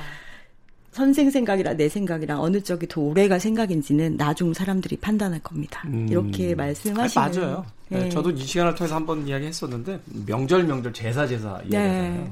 선생 0.91 1.29
생각이랑 1.29 1.77
내 1.77 1.87
생각이랑 1.87 2.41
어느 2.41 2.59
쪽이 2.59 2.87
더 2.87 3.01
오래갈 3.01 3.39
생각인지는 3.39 4.17
나중 4.17 4.51
사람들이 4.51 4.97
판단할 4.97 5.41
겁니다. 5.41 5.83
음. 5.85 6.07
이렇게 6.09 6.55
말씀하시는. 6.55 7.23
아니, 7.23 7.37
맞아요. 7.37 7.65
네. 7.89 7.99
네. 7.99 8.09
저도 8.09 8.31
이 8.31 8.39
시간을 8.43 8.73
통해서 8.73 8.95
한번 8.95 9.27
이야기했었는데 9.27 10.01
명절 10.25 10.63
명절 10.63 10.93
제사 10.93 11.27
제사 11.27 11.49
이야기하잖아요. 11.65 12.13
네. 12.23 12.31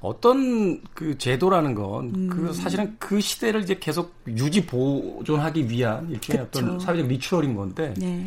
어떤 0.00 0.80
그 0.94 1.18
제도라는 1.18 1.74
건, 1.74 2.12
음. 2.14 2.28
그 2.30 2.54
사실은 2.54 2.96
그 2.98 3.20
시대를 3.20 3.62
이제 3.62 3.76
계속 3.78 4.14
유지 4.28 4.64
보존하기 4.64 5.68
위한 5.68 6.08
일종의 6.08 6.46
그쵸. 6.46 6.60
어떤 6.60 6.78
사회적 6.78 7.08
리추얼인 7.08 7.56
건데, 7.56 7.92
네. 7.98 8.24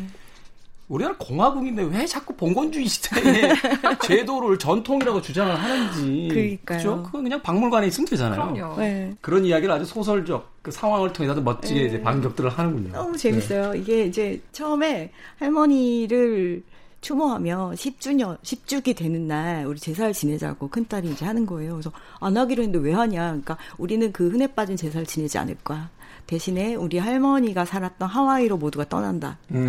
우리나라 0.92 1.16
공화국인데 1.16 1.84
왜 1.84 2.04
자꾸 2.04 2.34
봉건주의 2.34 2.86
시대에 2.86 3.48
제도를 4.04 4.58
전통이라고 4.58 5.22
주장을 5.22 5.54
하는지. 5.54 6.28
그러니까요. 6.30 7.02
그건 7.04 7.22
그냥 7.22 7.40
박물관에 7.40 7.86
있으면 7.86 8.06
되잖아요. 8.08 8.52
그럼요. 8.52 8.76
네. 8.76 9.14
그런 9.22 9.46
이야기를 9.46 9.72
아주 9.74 9.86
소설적 9.86 10.52
그 10.60 10.70
상황을 10.70 11.14
통해서 11.14 11.40
멋지게 11.40 11.80
네. 11.80 11.86
이제 11.86 12.02
반격들을 12.02 12.50
하는군요. 12.50 12.92
너무 12.92 13.16
재밌어요. 13.16 13.72
네. 13.72 13.78
이게 13.78 14.04
이제 14.04 14.42
처음에 14.52 15.12
할머니를 15.38 16.62
추모하며 17.00 17.72
10주년, 17.74 18.38
10주기 18.42 18.94
되는 18.94 19.26
날 19.26 19.64
우리 19.64 19.80
제사를 19.80 20.12
지내자고 20.12 20.68
큰딸이 20.68 21.08
이제 21.08 21.24
하는 21.24 21.46
거예요. 21.46 21.72
그래서 21.72 21.90
안 22.20 22.36
하기로 22.36 22.64
했는데 22.64 22.86
왜 22.86 22.92
하냐. 22.92 23.28
그러니까 23.28 23.56
우리는 23.78 24.12
그 24.12 24.28
흔해 24.28 24.48
빠진 24.48 24.76
제사를 24.76 25.06
지내지 25.06 25.38
않을 25.38 25.56
거야. 25.64 25.88
대신에 26.26 26.74
우리 26.74 26.98
할머니가 26.98 27.64
살았던 27.64 28.08
하와이로 28.08 28.56
모두가 28.56 28.88
떠난다. 28.88 29.38
음. 29.50 29.68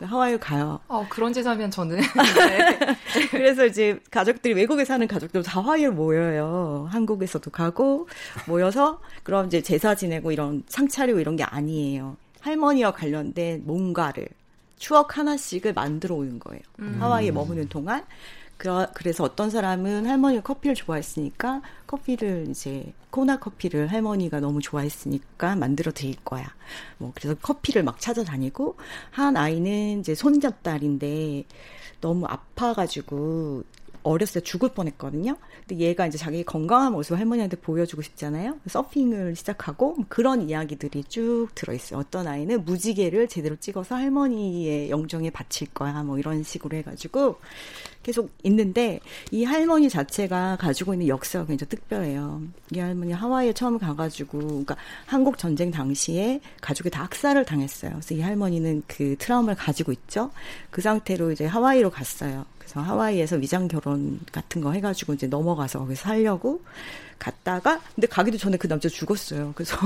하와이로 0.00 0.38
가요. 0.38 0.80
어, 0.88 1.06
그런 1.08 1.32
제사면 1.32 1.70
저는. 1.70 1.96
네. 2.36 3.28
그래서 3.30 3.64
이제 3.64 3.98
가족들이 4.10 4.54
외국에 4.54 4.84
사는 4.84 5.06
가족들 5.06 5.42
다 5.42 5.60
하와이로 5.60 5.92
모여요. 5.92 6.88
한국에서도 6.90 7.50
가고 7.50 8.08
모여서 8.46 9.00
그럼 9.22 9.46
이제 9.46 9.62
제사 9.62 9.94
지내고 9.94 10.32
이런 10.32 10.62
상 10.68 10.88
차리고 10.88 11.18
이런 11.18 11.36
게 11.36 11.44
아니에요. 11.44 12.16
할머니와 12.40 12.92
관련된 12.92 13.62
뭔가를 13.64 14.28
추억 14.78 15.16
하나씩을 15.16 15.72
만들어 15.72 16.14
오는 16.16 16.38
거예요. 16.38 16.62
음. 16.80 16.98
하와이에 17.00 17.30
머무는 17.30 17.68
동안. 17.68 18.04
그, 18.56 18.86
그래서 18.94 19.24
어떤 19.24 19.50
사람은 19.50 20.06
할머니가 20.06 20.42
커피를 20.42 20.74
좋아했으니까 20.74 21.62
커피를 21.86 22.46
이제 22.48 22.92
코나 23.10 23.38
커피를 23.38 23.88
할머니가 23.88 24.40
너무 24.40 24.60
좋아했으니까 24.60 25.56
만들어 25.56 25.92
드릴 25.92 26.16
거야. 26.24 26.46
뭐 26.98 27.12
그래서 27.14 27.34
커피를 27.34 27.82
막 27.82 28.00
찾아다니고 28.00 28.76
한 29.10 29.36
아이는 29.36 30.00
이제 30.00 30.14
손잡딸인데 30.14 31.44
너무 32.00 32.26
아파가지고 32.26 33.64
어렸을 34.06 34.40
때 34.40 34.44
죽을 34.44 34.68
뻔했거든요. 34.70 35.36
근데 35.66 35.84
얘가 35.84 36.06
이제 36.06 36.16
자기 36.16 36.44
건강한 36.44 36.92
모습을 36.92 37.18
할머니한테 37.18 37.56
보여주고 37.56 38.02
싶잖아요. 38.02 38.58
서핑을 38.66 39.34
시작하고 39.36 39.96
그런 40.08 40.48
이야기들이 40.48 41.04
쭉 41.04 41.48
들어있어요. 41.54 41.98
어떤 41.98 42.26
아이는 42.26 42.64
무지개를 42.64 43.28
제대로 43.28 43.56
찍어서 43.56 43.96
할머니의 43.96 44.90
영정에 44.90 45.30
바칠 45.30 45.68
거야. 45.74 46.02
뭐 46.04 46.18
이런 46.18 46.42
식으로 46.42 46.76
해가지고 46.76 47.38
계속 48.02 48.30
있는데 48.44 49.00
이 49.32 49.42
할머니 49.42 49.88
자체가 49.88 50.56
가지고 50.60 50.94
있는 50.94 51.08
역사가 51.08 51.46
굉장히 51.46 51.70
특별해요. 51.70 52.42
이 52.72 52.78
할머니 52.78 53.12
하와이에 53.12 53.52
처음 53.52 53.78
가가지고 53.78 54.38
그러니까 54.38 54.76
한국 55.06 55.38
전쟁 55.38 55.72
당시에 55.72 56.40
가족이 56.60 56.90
다 56.90 57.02
학살을 57.02 57.44
당했어요. 57.44 57.90
그래서 57.92 58.14
이 58.14 58.20
할머니는 58.20 58.84
그 58.86 59.16
트라우마를 59.18 59.56
가지고 59.56 59.90
있죠. 59.90 60.30
그 60.70 60.80
상태로 60.80 61.32
이제 61.32 61.46
하와이로 61.46 61.90
갔어요. 61.90 62.46
그래서 62.66 62.80
하와이에서 62.80 63.36
위장 63.36 63.68
결혼 63.68 64.18
같은 64.32 64.60
거 64.60 64.72
해가지고 64.72 65.14
이제 65.14 65.28
넘어가서 65.28 65.78
거기서 65.78 66.02
살려고 66.02 66.62
갔다가 67.18 67.80
근데 67.94 68.08
가기도 68.08 68.36
전에 68.36 68.56
그 68.56 68.66
남자 68.66 68.88
죽었어요. 68.88 69.52
그래서 69.54 69.76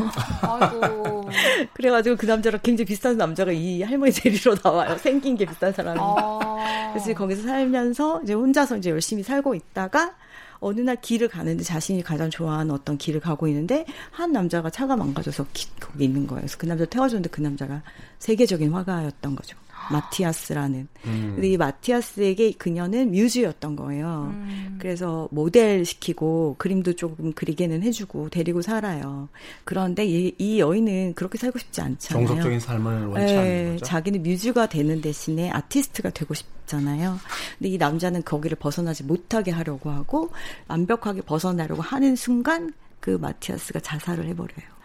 아이고. 0.40 1.28
그래가지고 1.74 2.16
그 2.16 2.24
남자랑 2.24 2.60
굉장히 2.62 2.86
비슷한 2.86 3.18
남자가 3.18 3.52
이 3.52 3.82
할머니 3.82 4.12
데리러 4.12 4.54
나와요. 4.54 4.96
생긴 4.96 5.36
게 5.36 5.44
비슷한 5.44 5.72
사람이. 5.72 6.00
아. 6.00 6.90
그래서 6.92 7.12
거기서 7.12 7.42
살면서 7.42 8.22
이제 8.24 8.32
혼자서 8.32 8.78
이제 8.78 8.90
열심히 8.90 9.22
살고 9.22 9.54
있다가 9.54 10.14
어느 10.58 10.80
날 10.80 10.96
길을 10.96 11.28
가는데 11.28 11.62
자신이 11.62 12.02
가장 12.02 12.30
좋아하는 12.30 12.74
어떤 12.74 12.96
길을 12.96 13.20
가고 13.20 13.46
있는데 13.48 13.84
한 14.10 14.32
남자가 14.32 14.70
차가 14.70 14.96
망가져서 14.96 15.46
기, 15.52 15.68
거기 15.78 16.04
있는 16.04 16.26
거예요. 16.26 16.40
그래서 16.40 16.56
그 16.58 16.66
남자 16.66 16.86
태워줬는데 16.86 17.28
그 17.30 17.42
남자가 17.42 17.82
세계적인 18.18 18.72
화가였던 18.72 19.36
거죠. 19.36 19.56
마티아스라는. 19.90 20.88
음. 21.06 21.32
근데 21.34 21.48
이 21.48 21.56
마티아스에게 21.56 22.52
그녀는 22.52 23.10
뮤즈였던 23.10 23.76
거예요. 23.76 24.32
음. 24.34 24.76
그래서 24.80 25.28
모델 25.30 25.84
시키고 25.84 26.56
그림도 26.58 26.94
조금 26.94 27.32
그리게는 27.32 27.82
해주고 27.82 28.28
데리고 28.30 28.62
살아요. 28.62 29.28
그런데 29.64 30.04
이, 30.04 30.34
이 30.38 30.60
여인은 30.60 31.14
그렇게 31.14 31.38
살고 31.38 31.58
싶지 31.58 31.80
않잖아요. 31.80 32.26
정석적인 32.26 32.60
삶을 32.60 33.06
원치 33.06 33.34
않는 33.34 33.44
네, 33.44 33.72
거죠. 33.72 33.84
자기는 33.84 34.22
뮤즈가 34.22 34.68
되는 34.68 35.00
대신에 35.00 35.50
아티스트가 35.50 36.10
되고 36.10 36.34
싶잖아요. 36.34 37.18
근데 37.58 37.68
이 37.70 37.78
남자는 37.78 38.22
거기를 38.24 38.56
벗어나지 38.58 39.04
못하게 39.04 39.50
하려고 39.50 39.90
하고 39.90 40.30
완벽하게 40.68 41.22
벗어나려고 41.22 41.82
하는 41.82 42.16
순간 42.16 42.72
그 43.00 43.10
마티아스가 43.10 43.80
자살을 43.80 44.26
해버려요. 44.26 44.80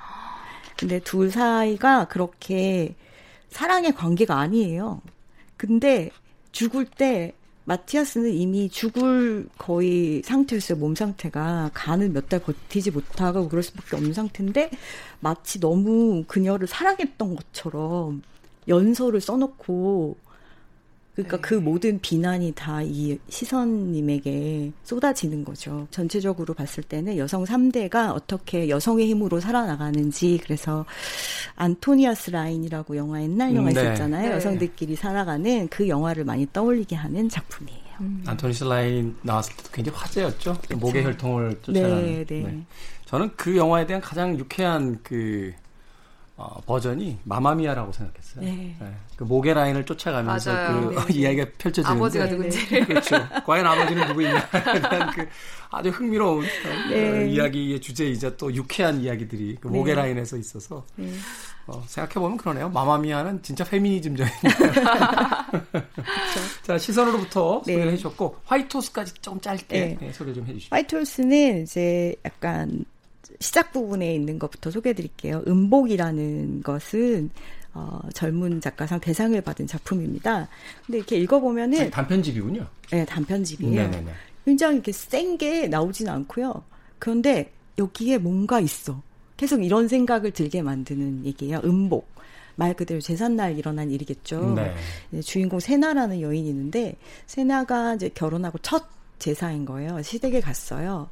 근데 0.78 1.00
둘 1.00 1.32
사이가 1.32 2.08
그렇게 2.08 2.96
사랑의 3.49 3.93
관계가 3.93 4.38
아니에요. 4.38 5.01
근데 5.58 6.10
죽을 6.51 6.86
때 6.86 7.34
마티아스는 7.65 8.31
이미 8.31 8.69
죽을 8.69 9.47
거의 9.58 10.21
상태였어요. 10.23 10.77
몸 10.77 10.93
상태가 10.95 11.71
간을 11.73 12.10
몇 12.10 12.29
달 12.29 12.39
버티지 12.39 12.91
못하고 12.91 13.49
그럴 13.49 13.63
수밖에 13.63 13.95
없는 13.95 14.13
상태인데 14.13 14.69
마치 15.19 15.60
너무 15.60 16.23
그녀를 16.27 16.67
사랑했던 16.67 17.36
것처럼 17.36 18.21
연설을 18.67 19.21
써놓고 19.21 20.17
그러니까 21.15 21.38
네. 21.38 21.41
그 21.41 21.54
모든 21.56 21.99
비난이 21.99 22.51
다 22.54 22.86
이 22.86 23.17
시선님에게 23.30 24.71
쏟아지는 24.84 25.43
거죠. 25.43 25.88
전체적으로 25.91 26.54
봤을 26.54 26.84
때는 26.84 27.17
여성 27.17 27.43
3대가 27.43 28.13
어떻게 28.13 28.69
여성의 28.69 29.08
힘으로 29.08 29.39
살아나가는지 29.39 30.39
그래서 30.43 30.86
안토니아스 31.56 32.32
라인이라고 32.32 32.95
영화 32.97 33.21
옛날 33.21 33.56
영화 33.56 33.69
음, 33.69 33.73
네. 33.73 33.82
있었잖아요. 33.82 34.30
네. 34.30 34.36
여성들끼리 34.36 34.95
살아가는 34.95 35.67
그 35.69 35.88
영화를 35.88 36.23
많이 36.25 36.47
떠올리게 36.51 36.95
하는 36.95 37.28
작품이에요. 37.30 37.80
음. 38.01 38.23
안토니스 38.28 38.65
라인 38.65 39.15
나왔을 39.21 39.56
때도 39.56 39.69
굉장히 39.71 39.97
화제였죠. 39.97 40.58
그쵸. 40.62 40.78
목의 40.78 41.04
혈통을 41.06 41.60
쫓아가는. 41.62 42.06
네, 42.06 42.25
네, 42.25 42.43
네. 42.43 42.65
저는 43.06 43.32
그 43.36 43.56
영화에 43.56 43.86
대한 43.86 44.01
가장 44.01 44.38
유쾌한 44.38 44.99
그 45.01 45.54
어, 46.38 46.60
버전이 46.65 47.17
마마미아라고 47.24 47.93
생각했어요. 47.93 48.43
네. 48.43 48.76
네. 48.78 48.93
그 49.15 49.24
모계 49.24 49.54
라인을 49.54 49.86
쫓아가면서 49.86 50.52
맞아요. 50.54 50.89
그 50.89 50.95
네. 51.08 51.13
이야기가 51.19 51.45
펼쳐지는데 51.58 51.98
아버지가 51.98 52.28
누군지 52.28 52.65
그렇죠. 52.67 53.15
과연 53.45 53.65
아버지는 53.65 54.06
누구있냐 54.10 54.50
대한 54.50 55.12
그 55.15 55.26
아주 55.71 55.89
흥미로운 55.89 56.45
네. 56.89 57.10
어, 57.10 57.21
이야기의 57.24 57.80
주제이자 57.80 58.36
또 58.36 58.54
유쾌한 58.54 59.00
이야기들이 59.00 59.60
그 59.62 59.69
모계 59.69 59.95
네. 59.95 60.02
라인에서 60.02 60.36
있어서 60.36 60.86
네. 60.98 61.10
어, 61.67 61.82
생각해 61.88 62.15
보면 62.15 62.38
그러네요. 62.38 62.69
마마미아는 62.69 63.41
진짜 63.41 63.63
페미니즘적인. 63.63 64.34
자 66.63 66.78
시선으로부터 66.78 67.62
네. 67.65 67.74
소개를 67.74 67.93
해주셨고 67.93 68.39
화이트호스까지 68.43 69.13
조금 69.21 69.39
짧게 69.39 69.98
네. 70.02 70.12
소개 70.12 70.34
좀 70.34 70.45
해주시죠. 70.45 70.76
화이트호스는 70.76 71.63
이제 71.63 72.13
약간 72.26 72.84
시작 73.40 73.72
부분에 73.74 74.14
있는 74.16 74.40
것부터 74.40 74.72
소개해 74.72 74.94
드릴게요. 74.94 75.44
음복이라는 75.48 76.64
것은 76.64 77.30
어, 77.74 78.00
젊은 78.14 78.62
작가상 78.62 79.00
대상을 79.00 79.40
받은 79.42 79.68
작품입니다. 79.68 80.48
근데 80.86 80.98
이렇게 81.00 81.18
읽어보면은. 81.18 81.90
단편집이군요. 81.92 82.66
네, 82.92 83.06
단편집이에요. 83.06 83.82
네네네. 83.82 84.12
굉장히 84.46 84.76
이렇게 84.76 84.92
센 84.92 85.38
게 85.38 85.68
나오지는 85.68 86.12
않고요. 86.14 86.64
그런데 87.00 87.52
여기에 87.78 88.20
뭔가 88.20 88.60
있어. 88.62 89.02
계속 89.36 89.62
이런 89.64 89.88
생각을 89.90 90.32
들게 90.32 90.62
만드는 90.62 91.26
얘기예요. 91.26 91.60
음복. 91.66 92.08
말 92.56 92.74
그대로 92.74 93.02
재산날 93.02 93.58
일어난 93.58 93.92
일이겠죠. 93.92 94.54
네. 94.56 95.22
주인공 95.22 95.60
세나라는 95.60 96.22
여인이 96.22 96.48
있는데 96.48 96.96
세나가 97.26 97.96
이제 97.96 98.10
결혼하고 98.14 98.60
첫 98.60 98.86
제사인 99.19 99.65
거예요. 99.65 100.01
시댁에 100.01 100.41
갔어요. 100.41 101.10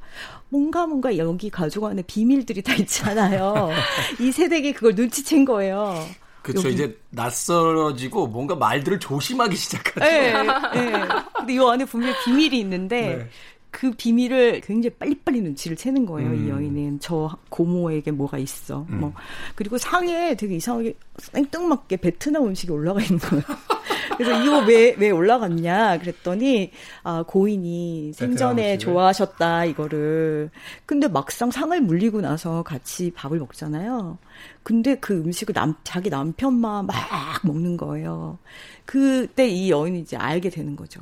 뭔가 0.49 0.85
뭔가 0.85 1.17
여기 1.17 1.49
가족 1.49 1.85
안에 1.85 2.01
비밀들이 2.03 2.61
다 2.61 2.73
있잖아요. 2.75 3.71
이 4.19 4.31
세댁이 4.31 4.73
그걸 4.73 4.95
눈치챈 4.95 5.45
거예요. 5.45 6.05
그렇죠. 6.43 6.67
이제 6.67 6.99
낯설어지고 7.09 8.27
뭔가 8.27 8.55
말들을 8.55 8.99
조심하기 8.99 9.55
시작하죠. 9.55 9.99
네, 10.05 10.33
네. 10.33 10.91
근데 11.37 11.53
이 11.53 11.59
안에 11.59 11.85
분명히 11.85 12.13
비밀이 12.25 12.59
있는데 12.59 13.01
네. 13.01 13.29
그 13.73 13.91
비밀을 13.91 14.61
굉장히 14.61 14.91
빨리빨리 14.95 15.41
눈치를 15.41 15.75
채는 15.75 16.05
거예요. 16.05 16.29
음. 16.29 16.45
이 16.45 16.49
여인은 16.49 16.99
저 16.99 17.35
고모에게 17.49 18.11
뭐가 18.11 18.37
있어. 18.37 18.85
음. 18.89 18.99
뭐 18.99 19.13
그리고 19.55 19.79
상에 19.79 20.35
되게 20.35 20.55
이상하게 20.57 20.93
생뚱맞게 21.17 21.97
베트남 21.97 22.45
음식이 22.45 22.71
올라가 22.71 23.01
있는 23.01 23.17
거예요. 23.17 23.43
그래서 24.15 24.43
이거 24.43 24.59
왜 24.67 24.93
왜 24.97 25.09
올라갔냐 25.09 25.97
그랬더니 25.97 26.69
아 27.01 27.23
고인이 27.27 28.13
생전에 28.13 28.77
좋아하셨다 28.77 29.65
이거를. 29.65 30.51
근데 30.85 31.07
막상 31.07 31.49
상을 31.49 31.81
물리고 31.81 32.21
나서 32.21 32.61
같이 32.61 33.11
밥을 33.11 33.39
먹잖아요. 33.39 34.19
근데 34.61 34.95
그 34.99 35.15
음식을 35.15 35.53
남 35.55 35.73
자기 35.83 36.11
남편만 36.11 36.85
막 36.85 36.95
먹는 37.43 37.75
거예요. 37.77 38.37
그때 38.85 39.47
이 39.47 39.71
여인이 39.71 39.99
이제 39.99 40.15
알게 40.15 40.51
되는 40.51 40.75
거죠. 40.75 41.01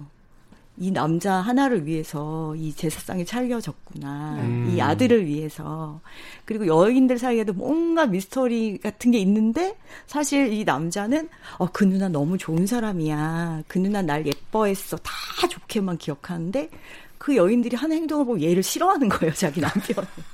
이 0.81 0.89
남자 0.89 1.35
하나를 1.35 1.85
위해서 1.85 2.55
이 2.55 2.73
제사상이 2.73 3.23
차려졌구나. 3.23 4.37
음. 4.39 4.73
이 4.73 4.81
아들을 4.81 5.27
위해서. 5.27 6.01
그리고 6.43 6.65
여인들 6.65 7.19
사이에도 7.19 7.53
뭔가 7.53 8.07
미스터리 8.07 8.79
같은 8.79 9.11
게 9.11 9.19
있는데 9.19 9.77
사실 10.07 10.51
이 10.51 10.63
남자는 10.63 11.29
어, 11.59 11.67
그 11.71 11.83
누나 11.83 12.09
너무 12.09 12.39
좋은 12.39 12.65
사람이야. 12.65 13.61
그 13.67 13.77
누나 13.77 14.01
날 14.01 14.25
예뻐했어. 14.25 14.97
다 14.97 15.11
좋게만 15.47 15.99
기억하는데 15.99 16.71
그 17.19 17.35
여인들이 17.35 17.75
하는 17.75 17.97
행동을 17.97 18.25
보고 18.25 18.41
얘를 18.41 18.63
싫어하는 18.63 19.07
거예요, 19.07 19.31
자기 19.35 19.61
남편. 19.61 20.03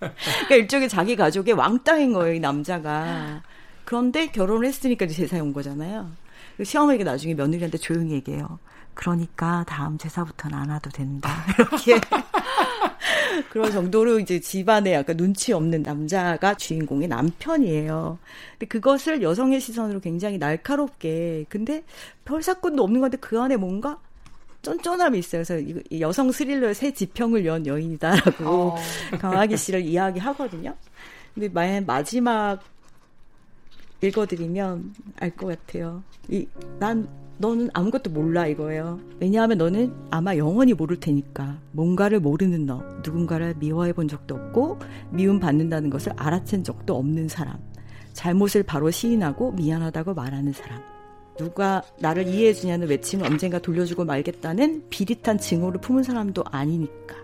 그러니까 0.00 0.54
일종의 0.54 0.88
자기 0.88 1.16
가족의 1.16 1.52
왕따인 1.52 2.14
거예요, 2.14 2.32
이 2.32 2.40
남자가. 2.40 3.42
그런데 3.84 4.28
결혼을 4.28 4.66
했으니까 4.68 5.06
제사에 5.06 5.40
온 5.40 5.52
거잖아요. 5.52 6.10
그 6.56 6.64
시어머니가 6.64 7.04
나중에 7.04 7.34
며느리한테 7.34 7.76
조용히 7.76 8.12
얘기해요. 8.12 8.58
그러니까 8.96 9.64
다음 9.68 9.96
제사부터는 9.98 10.58
안 10.58 10.70
와도 10.70 10.90
된다. 10.90 11.44
이렇게. 11.56 12.00
그런 13.50 13.70
정도로 13.70 14.18
이제 14.18 14.40
집안에 14.40 14.94
약간 14.94 15.16
눈치 15.16 15.52
없는 15.52 15.82
남자가 15.82 16.54
주인공의 16.54 17.06
남편이에요. 17.08 18.18
근데 18.52 18.66
그것을 18.66 19.22
여성의 19.22 19.60
시선으로 19.60 20.00
굉장히 20.00 20.38
날카롭게, 20.38 21.44
근데 21.48 21.84
별 22.24 22.42
사건도 22.42 22.82
없는 22.82 23.00
건데 23.02 23.18
그 23.20 23.40
안에 23.40 23.56
뭔가 23.56 24.00
쫀쫀함이 24.62 25.18
있어요. 25.18 25.44
그래서 25.44 25.58
이 25.90 26.00
여성 26.00 26.32
스릴러의 26.32 26.74
새 26.74 26.90
지평을 26.92 27.44
연 27.44 27.66
여인이다라고 27.66 28.44
어. 28.48 28.76
강하기 29.20 29.56
씨를 29.56 29.82
이야기하거든요. 29.82 30.74
근데 31.34 31.48
만약 31.50 31.84
마지막 31.84 32.60
읽어드리면 34.00 34.94
알 35.20 35.30
것 35.36 35.48
같아요. 35.48 36.02
이, 36.28 36.46
난 36.78 37.06
너는 37.38 37.68
아무것도 37.74 38.10
몰라 38.10 38.46
이거예요. 38.46 38.98
왜냐하면 39.20 39.58
너는 39.58 39.92
아마 40.10 40.36
영원히 40.36 40.72
모를 40.72 40.98
테니까 40.98 41.58
뭔가를 41.72 42.20
모르는 42.20 42.66
너, 42.66 42.82
누군가를 43.04 43.54
미워해 43.58 43.92
본 43.92 44.08
적도 44.08 44.34
없고 44.34 44.78
미움 45.10 45.38
받는다는 45.38 45.90
것을 45.90 46.12
알아챈 46.12 46.64
적도 46.64 46.96
없는 46.96 47.28
사람, 47.28 47.58
잘못을 48.14 48.62
바로 48.62 48.90
시인하고 48.90 49.52
미안하다고 49.52 50.14
말하는 50.14 50.52
사람. 50.52 50.80
누가 51.36 51.82
나를 52.00 52.26
이해해 52.26 52.54
주냐는 52.54 52.88
외침을 52.88 53.26
언젠가 53.26 53.58
돌려주고 53.58 54.06
말겠다는 54.06 54.84
비릿한 54.88 55.36
증오를 55.36 55.80
품은 55.82 56.02
사람도 56.02 56.42
아니니까. 56.46 57.16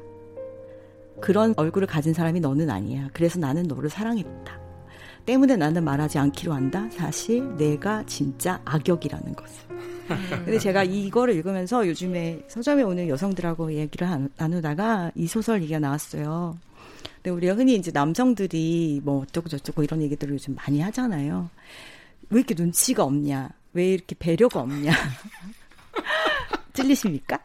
그런 1.22 1.54
얼굴을 1.56 1.86
가진 1.86 2.12
사람이 2.12 2.40
너는 2.40 2.68
아니야. 2.68 3.08
그래서 3.14 3.38
나는 3.38 3.62
너를 3.62 3.88
사랑했다. 3.88 4.60
때문에 5.24 5.56
나는 5.56 5.84
말하지 5.84 6.18
않기로 6.18 6.52
한다. 6.52 6.88
사실 6.90 7.56
내가 7.56 8.04
진짜 8.06 8.60
악역이라는 8.64 9.34
것을. 9.34 9.91
근데 10.44 10.58
제가 10.58 10.84
이거를 10.84 11.34
읽으면서 11.34 11.86
요즘에 11.86 12.40
서점에 12.48 12.82
오는 12.82 13.08
여성들하고 13.08 13.72
얘기를 13.74 14.08
나누다가 14.36 15.10
이 15.14 15.26
소설 15.26 15.62
얘기가 15.62 15.78
나왔어요. 15.78 16.56
근데 17.16 17.30
우리가 17.30 17.54
흔히 17.54 17.74
이제 17.76 17.90
남성들이 17.92 19.00
뭐 19.04 19.22
어쩌고 19.22 19.48
저쩌고 19.48 19.82
이런 19.84 20.02
얘기들을 20.02 20.34
요즘 20.34 20.54
많이 20.56 20.80
하잖아요. 20.80 21.48
왜 22.30 22.38
이렇게 22.40 22.54
눈치가 22.54 23.04
없냐? 23.04 23.50
왜 23.74 23.92
이렇게 23.94 24.14
배려가 24.18 24.60
없냐? 24.60 24.92
찔리십니까? 26.72 27.38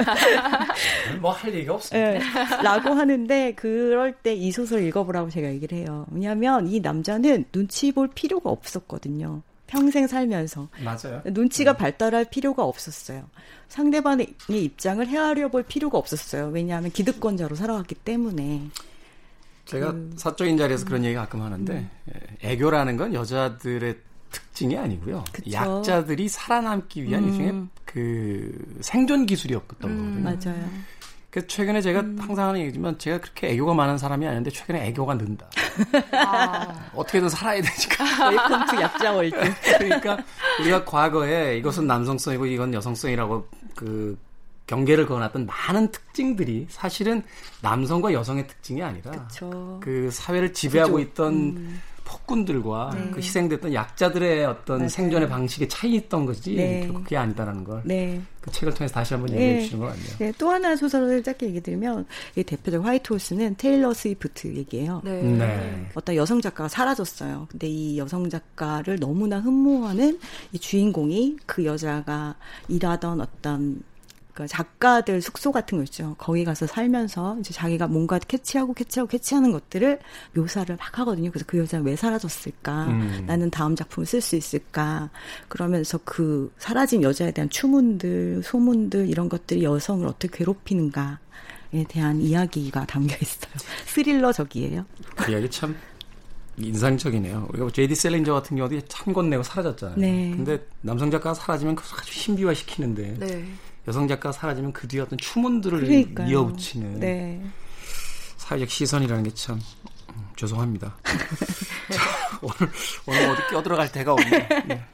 뭐 1.20 1.32
할 1.32 1.54
얘기가 1.54 1.74
없습니다. 1.74 2.10
네, 2.12 2.20
라고 2.62 2.90
하는데 2.94 3.52
그럴 3.54 4.12
때 4.14 4.34
이 4.34 4.50
소설 4.52 4.82
읽어보라고 4.84 5.28
제가 5.30 5.48
얘기를 5.48 5.78
해요. 5.78 6.06
왜냐하면 6.10 6.66
이 6.66 6.80
남자는 6.80 7.44
눈치 7.52 7.92
볼 7.92 8.08
필요가 8.08 8.50
없었거든요. 8.50 9.42
평생 9.66 10.06
살면서. 10.06 10.68
맞아요. 10.82 11.22
눈치가 11.24 11.72
네. 11.72 11.78
발달할 11.78 12.26
필요가 12.26 12.64
없었어요. 12.64 13.24
상대방의 13.68 14.34
입장을 14.48 15.06
헤아려 15.06 15.48
볼 15.48 15.62
필요가 15.62 15.98
없었어요. 15.98 16.48
왜냐하면 16.48 16.90
기득권자로 16.90 17.56
살아왔기 17.56 17.94
때문에. 17.96 18.68
제가 19.64 19.92
그, 19.92 20.10
사적인 20.16 20.58
자리에서 20.58 20.84
음, 20.84 20.86
그런 20.86 21.04
얘기 21.04 21.14
가끔 21.14 21.40
하는데 21.40 21.72
음. 21.72 21.90
예, 22.42 22.50
애교라는 22.50 22.96
건 22.96 23.14
여자들의 23.14 23.96
특징이 24.30 24.76
아니고요. 24.76 25.24
그쵸. 25.32 25.50
약자들이 25.52 26.28
살아남기 26.28 27.04
위한 27.04 27.24
음. 27.24 27.28
일종의 27.28 27.68
그 27.84 28.78
생존 28.80 29.26
기술이었던 29.26 29.90
음, 29.90 30.24
거거든요. 30.24 30.52
맞아요. 30.52 30.70
그래서 31.34 31.48
최근에 31.48 31.80
제가 31.80 31.98
음. 31.98 32.16
항상 32.20 32.50
하는 32.50 32.60
얘기지만 32.60 32.96
제가 32.96 33.18
그렇게 33.18 33.48
애교가 33.48 33.74
많은 33.74 33.98
사람이 33.98 34.24
아닌데 34.24 34.50
최근에 34.50 34.86
애교가 34.86 35.14
는다. 35.14 35.50
아. 36.12 36.90
어떻게든 36.94 37.28
살아야 37.28 37.60
되니까. 37.60 38.30
Welcome 38.30 38.66
to 38.66 38.80
약자 38.80 39.12
world. 39.12 39.36
그러니까 39.78 40.18
우리가 40.60 40.84
과거에 40.84 41.58
이것은 41.58 41.88
남성성이고 41.88 42.46
이건 42.46 42.72
여성성이라고 42.72 43.48
그 43.74 44.16
경계를 44.68 45.06
그어놨던 45.06 45.46
많은 45.46 45.90
특징들이 45.90 46.68
사실은 46.70 47.24
남성과 47.62 48.12
여성의 48.12 48.46
특징이 48.46 48.80
아니라 48.84 49.10
그쵸. 49.10 49.80
그 49.82 50.10
사회를 50.12 50.52
지배하고 50.52 50.92
그죠. 50.92 51.08
있던 51.08 51.34
음. 51.34 51.80
폭군들과 52.14 52.90
네. 52.94 53.10
그 53.10 53.18
희생됐던 53.18 53.74
약자들의 53.74 54.44
어떤 54.44 54.78
맞아요. 54.78 54.88
생존의 54.88 55.28
방식에 55.28 55.66
차이 55.68 55.94
있던 55.94 56.26
거지 56.26 56.54
네. 56.54 56.80
결국 56.84 57.04
그게 57.04 57.16
아니다라는 57.16 57.64
걸. 57.64 57.82
네. 57.84 58.20
그 58.40 58.50
책을 58.50 58.74
통해서 58.74 58.94
다시 58.94 59.14
한번 59.14 59.32
얘기해 59.32 59.54
네. 59.54 59.60
주시는 59.62 59.80
것 59.80 59.86
같네요. 59.90 60.16
네, 60.18 60.32
또 60.38 60.50
하나 60.50 60.76
소설을 60.76 61.22
짧게 61.22 61.46
얘기 61.46 61.60
드리면 61.60 62.06
이 62.36 62.44
대표적 62.44 62.84
화이트 62.84 63.12
호스는 63.14 63.56
테일러 63.56 63.92
스위프트 63.94 64.54
얘기예요. 64.54 65.00
네. 65.04 65.22
네. 65.22 65.86
어떤 65.94 66.14
여성 66.14 66.40
작가가 66.40 66.68
사라졌어요. 66.68 67.46
근데 67.50 67.68
이 67.68 67.98
여성 67.98 68.28
작가를 68.28 68.98
너무나 69.00 69.40
흠모하는 69.40 70.18
이 70.52 70.58
주인공이 70.58 71.38
그 71.46 71.64
여자가 71.64 72.36
일하던 72.68 73.20
어떤 73.20 73.82
그러니까 74.34 74.56
작가들 74.56 75.22
숙소 75.22 75.52
같은 75.52 75.78
거 75.78 75.84
있죠. 75.84 76.16
거기 76.18 76.44
가서 76.44 76.66
살면서 76.66 77.38
이제 77.38 77.54
자기가 77.54 77.86
뭔가 77.86 78.18
캐치하고 78.18 78.74
캐치하고 78.74 79.08
캐치하는 79.08 79.52
것들을 79.52 80.00
묘사를 80.34 80.76
막 80.76 80.98
하거든요. 80.98 81.30
그래서 81.30 81.46
그 81.46 81.58
여자가 81.58 81.84
왜 81.84 81.94
사라졌을까? 81.94 82.86
음. 82.86 83.24
나는 83.26 83.50
다음 83.50 83.76
작품을 83.76 84.06
쓸 84.06 84.20
수 84.20 84.34
있을까? 84.34 85.08
그러면서 85.48 85.98
그 86.04 86.52
사라진 86.58 87.02
여자에 87.02 87.30
대한 87.30 87.48
추문들, 87.48 88.42
소문들 88.42 89.08
이런 89.08 89.28
것들이 89.28 89.62
여성을 89.62 90.06
어떻게 90.06 90.38
괴롭히는가 90.38 91.20
에 91.72 91.84
대한 91.88 92.20
이야기가 92.20 92.86
담겨 92.86 93.16
있어요. 93.20 93.52
스릴러적이에요. 93.86 94.84
그 95.16 95.32
이야기 95.32 95.50
참 95.50 95.76
인상적이네요. 96.56 97.48
우리가 97.50 97.70
제이디 97.70 97.94
셀린저 97.94 98.32
같은 98.32 98.56
경우도 98.56 98.80
참권 98.82 99.28
내고 99.30 99.42
사라졌잖아요. 99.42 99.98
네. 99.98 100.32
근데 100.36 100.64
남성 100.82 101.10
작가가 101.10 101.34
사라지면 101.34 101.74
그걸 101.74 101.98
아주 101.98 102.12
신비화 102.12 102.54
시키는데 102.54 103.16
네. 103.18 103.44
여성 103.88 104.08
작가가 104.08 104.32
사라지면 104.32 104.72
그 104.72 104.88
뒤에 104.88 105.00
어떤 105.00 105.18
추문들을 105.18 105.80
그러니까요. 105.80 106.28
이어붙이는 106.28 107.00
네. 107.00 107.42
사회적 108.36 108.68
시선이라는 108.70 109.24
게참 109.24 109.60
음, 110.16 110.26
죄송합니다. 110.36 110.96
자, 111.04 112.02
오늘 112.42 112.72
오늘 113.06 113.30
어디 113.30 113.42
껴들어갈 113.50 113.90
데가 113.92 114.12
없네. 114.12 114.48
네. 114.66 114.84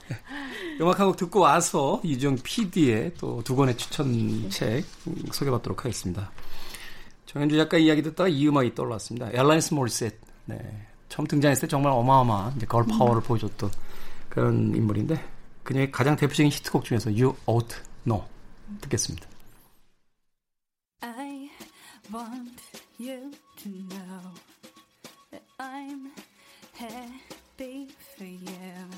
음악 0.80 0.98
한 0.98 1.06
곡 1.08 1.16
듣고 1.16 1.40
와서 1.40 2.00
이주영 2.04 2.38
PD의 2.42 3.14
또 3.18 3.42
두 3.44 3.54
권의 3.54 3.76
추천책 3.76 4.84
소개받도록 5.32 5.84
하겠습니다. 5.84 6.30
정현주 7.26 7.56
작가 7.56 7.76
이야기 7.78 8.02
듣다가 8.02 8.28
이 8.28 8.48
음악이 8.48 8.74
떠올랐습니다. 8.74 9.28
엘라이스 9.32 9.74
모리셋. 9.74 10.14
네. 10.46 10.58
처음 11.08 11.26
등장했을 11.26 11.62
때 11.62 11.66
정말 11.70 11.92
어마어마한 11.92 12.54
이제 12.56 12.66
걸 12.66 12.84
파워를 12.86 13.20
음. 13.20 13.24
보여줬던 13.24 13.70
그런 14.28 14.74
인물인데 14.74 15.22
그녀의 15.64 15.90
가장 15.92 16.16
대표적인 16.16 16.50
히트곡 16.50 16.84
중에서 16.84 17.10
You 17.10 17.34
Ought 17.46 17.76
Know. 18.04 18.24
듣겠습니다. 18.81 19.27
I 21.01 21.49
want 22.11 22.61
you 22.97 23.31
to 23.57 23.69
know 23.69 24.33
that 25.31 25.43
I'm 25.59 26.11
happy 26.73 27.87
for 28.17 28.25
you. 28.25 28.89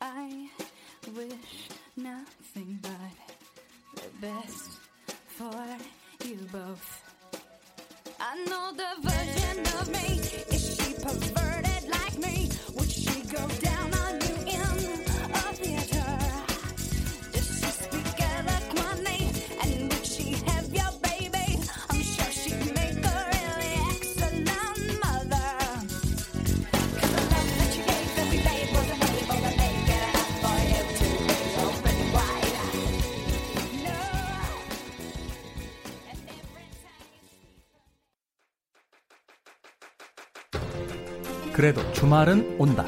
I 0.00 0.48
wish 1.14 1.68
nothing 1.96 2.78
but 2.82 3.16
the 3.96 4.26
best 4.26 4.78
for 5.26 5.64
you 6.26 6.38
both. 6.52 7.02
I 8.20 8.36
know 8.44 8.72
the 8.76 9.08
version 9.08 9.60
of 9.78 9.88
me. 9.90 10.20
Is 10.54 10.76
she 10.76 10.94
perverted 10.94 11.88
like 11.88 12.18
me? 12.18 12.50
Would 12.74 12.90
she 12.90 13.22
go 13.22 13.46
down 13.60 13.73
그래도 41.65 41.81
주말은 41.93 42.57
온다. 42.59 42.85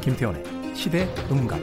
김태훈의 0.00 0.74
시대 0.74 1.04
음감. 1.30 1.60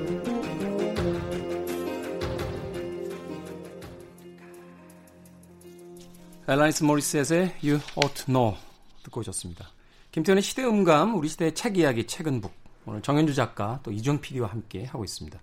앨라니스 6.48 6.84
모리셋의 6.84 7.56
You 7.64 7.80
Ought 7.96 8.14
to 8.14 8.26
Know 8.28 8.56
듣고 9.02 9.22
오셨습니다. 9.22 9.68
김태훈의 10.12 10.44
시대 10.44 10.64
음감, 10.64 11.16
우리 11.16 11.28
시대의 11.28 11.56
책 11.56 11.76
이야기, 11.76 12.06
책은 12.06 12.42
book. 12.42 12.54
오늘 12.86 13.02
정현주 13.02 13.34
작가 13.34 13.80
또 13.82 13.92
이주영 13.92 14.22
PD와 14.22 14.50
함께 14.50 14.86
하고 14.86 15.04
있습니다. 15.04 15.40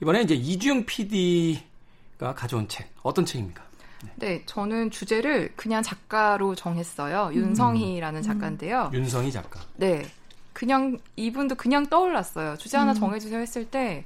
이번에 0.00 0.22
이제 0.22 0.34
이주영 0.34 0.86
PD가 0.86 2.34
가져온 2.34 2.66
책, 2.66 2.90
어떤 3.02 3.26
책입니까? 3.26 3.62
네. 4.04 4.10
네, 4.16 4.42
저는 4.46 4.90
주제를 4.90 5.52
그냥 5.54 5.82
작가로 5.82 6.54
정했어요. 6.54 7.30
윤성희라는 7.34 8.20
음. 8.20 8.22
작가인데요. 8.22 8.90
윤성희 8.94 9.32
작가. 9.32 9.60
네. 9.76 10.10
그냥 10.60 10.98
이분도 11.16 11.54
그냥 11.54 11.86
떠올랐어요. 11.86 12.58
주제 12.58 12.76
하나 12.76 12.92
음. 12.92 12.94
정해주세요 12.94 13.40
했을 13.40 13.64
때 13.64 14.04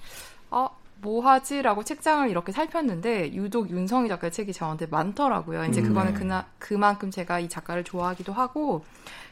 어, 0.53 0.69
뭐 1.01 1.27
하지라고 1.27 1.83
책장을 1.83 2.31
이렇게 2.31 2.53
살폈는데 2.53 3.35
유독 3.35 3.71
윤성희 3.71 4.09
작가의 4.09 4.31
책이 4.31 4.53
저한테 4.53 4.87
많더라고요. 4.87 5.65
이제 5.65 5.81
음, 5.81 5.89
그거는 5.89 6.13
네. 6.13 6.19
그나, 6.21 6.47
그만큼 6.61 7.11
제가 7.11 7.41
이 7.41 7.49
작가를 7.49 7.83
좋아하기도 7.83 8.33
하고 8.33 8.85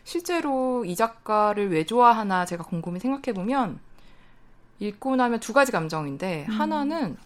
실제로 0.02 0.84
이 0.84 0.96
작가를 0.96 1.70
왜 1.70 1.86
좋아하나 1.86 2.44
제가 2.44 2.64
곰곰이 2.64 2.98
생각해 2.98 3.32
보면 3.32 3.78
읽고 4.80 5.14
나면 5.14 5.38
두 5.38 5.52
가지 5.52 5.70
감정인데 5.70 6.46
음. 6.48 6.52
하나는 6.52 7.16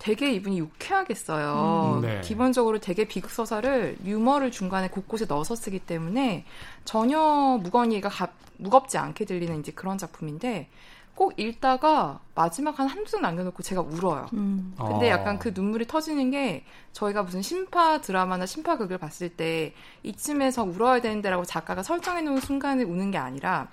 되게 0.00 0.32
이분이 0.32 0.58
유쾌하겠어요. 0.58 1.98
음, 1.98 2.00
네. 2.02 2.20
기본적으로 2.22 2.80
되게 2.80 3.06
비극 3.06 3.30
서사를 3.30 3.98
유머를 4.04 4.50
중간에 4.50 4.88
곳곳에 4.88 5.26
넣어서 5.26 5.54
쓰기 5.54 5.78
때문에 5.78 6.44
전혀 6.84 7.60
무거이가 7.62 8.08
무겁지 8.64 8.98
않게 8.98 9.26
들리는 9.26 9.60
이제 9.60 9.70
그런 9.72 9.98
작품인데 9.98 10.68
꼭 11.14 11.38
읽다가 11.38 12.18
마지막 12.34 12.78
한 12.80 12.88
한두 12.88 13.12
장 13.12 13.22
남겨놓고 13.22 13.62
제가 13.62 13.82
울어요. 13.82 14.26
음. 14.32 14.74
근데 14.76 15.08
약간 15.08 15.38
그 15.38 15.52
눈물이 15.54 15.86
터지는 15.86 16.32
게 16.32 16.64
저희가 16.92 17.22
무슨 17.22 17.40
심파 17.40 18.00
드라마나 18.00 18.46
심파극을 18.46 18.98
봤을 18.98 19.28
때 19.28 19.74
이쯤에서 20.02 20.64
울어야 20.64 21.00
되는데라고 21.00 21.44
작가가 21.44 21.84
설정해 21.84 22.22
놓은 22.22 22.40
순간에 22.40 22.82
우는 22.82 23.12
게 23.12 23.18
아니라 23.18 23.68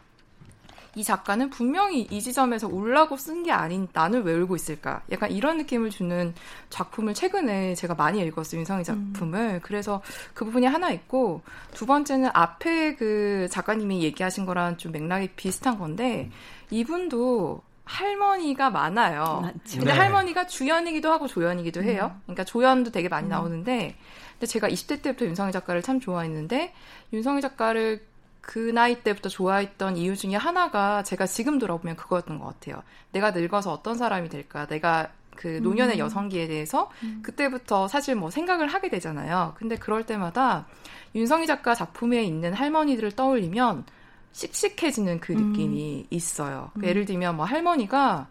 이 0.95 1.03
작가는 1.03 1.49
분명히 1.49 2.01
이 2.09 2.21
지점에서 2.21 2.67
울라고 2.67 3.15
쓴 3.17 3.43
게 3.43 3.51
아닌 3.51 3.87
나는 3.93 4.23
왜 4.23 4.33
울고 4.33 4.55
있을까? 4.55 5.01
약간 5.11 5.31
이런 5.31 5.57
느낌을 5.57 5.89
주는 5.89 6.33
작품을 6.69 7.13
최근에 7.13 7.75
제가 7.75 7.95
많이 7.95 8.19
읽었어요. 8.21 8.59
윤성희 8.59 8.83
작품을. 8.83 9.39
음. 9.39 9.59
그래서 9.63 10.01
그 10.33 10.45
부분이 10.45 10.65
하나 10.65 10.91
있고 10.91 11.41
두 11.73 11.85
번째는 11.85 12.29
앞에 12.33 12.95
그 12.95 13.47
작가님이 13.49 14.03
얘기하신 14.03 14.45
거랑 14.45 14.77
좀 14.77 14.91
맥락이 14.91 15.29
비슷한 15.35 15.79
건데 15.79 16.29
이분도 16.69 17.61
할머니가 17.85 18.69
많아요. 18.69 19.41
맞죠. 19.41 19.79
근데 19.79 19.91
네. 19.91 19.97
할머니가 19.97 20.47
주연이기도 20.47 21.11
하고 21.11 21.27
조연이기도 21.27 21.83
해요. 21.83 22.11
음. 22.15 22.21
그러니까 22.25 22.43
조연도 22.43 22.91
되게 22.91 23.09
많이 23.09 23.27
음. 23.27 23.29
나오는데 23.29 23.95
근데 24.33 24.45
제가 24.45 24.69
20대 24.69 25.01
때부터 25.01 25.25
윤성희 25.25 25.51
작가를 25.51 25.81
참 25.81 25.99
좋아했는데 25.99 26.73
윤성희 27.13 27.41
작가를 27.41 28.05
그 28.41 28.57
나이 28.59 29.01
때부터 29.03 29.29
좋아했던 29.29 29.97
이유 29.97 30.15
중에 30.17 30.35
하나가 30.35 31.03
제가 31.03 31.27
지금 31.27 31.59
돌아보면 31.59 31.95
그거였던 31.95 32.39
것 32.39 32.45
같아요. 32.45 32.83
내가 33.11 33.31
늙어서 33.31 33.71
어떤 33.71 33.95
사람이 33.97 34.29
될까? 34.29 34.65
내가 34.65 35.11
그 35.35 35.59
노년의 35.63 35.95
음. 35.95 35.99
여성기에 35.99 36.47
대해서 36.47 36.89
음. 37.03 37.21
그때부터 37.23 37.87
사실 37.87 38.15
뭐 38.15 38.29
생각을 38.29 38.67
하게 38.67 38.89
되잖아요. 38.89 39.53
근데 39.57 39.75
그럴 39.75 40.05
때마다 40.05 40.67
윤성희 41.15 41.47
작가 41.47 41.75
작품에 41.75 42.23
있는 42.23 42.53
할머니들을 42.53 43.11
떠올리면 43.13 43.85
씩씩해지는 44.33 45.19
그 45.19 45.33
느낌이 45.33 46.01
음. 46.01 46.07
있어요. 46.09 46.71
그 46.79 46.87
예를 46.87 47.05
들면 47.05 47.35
뭐 47.35 47.45
할머니가 47.45 48.27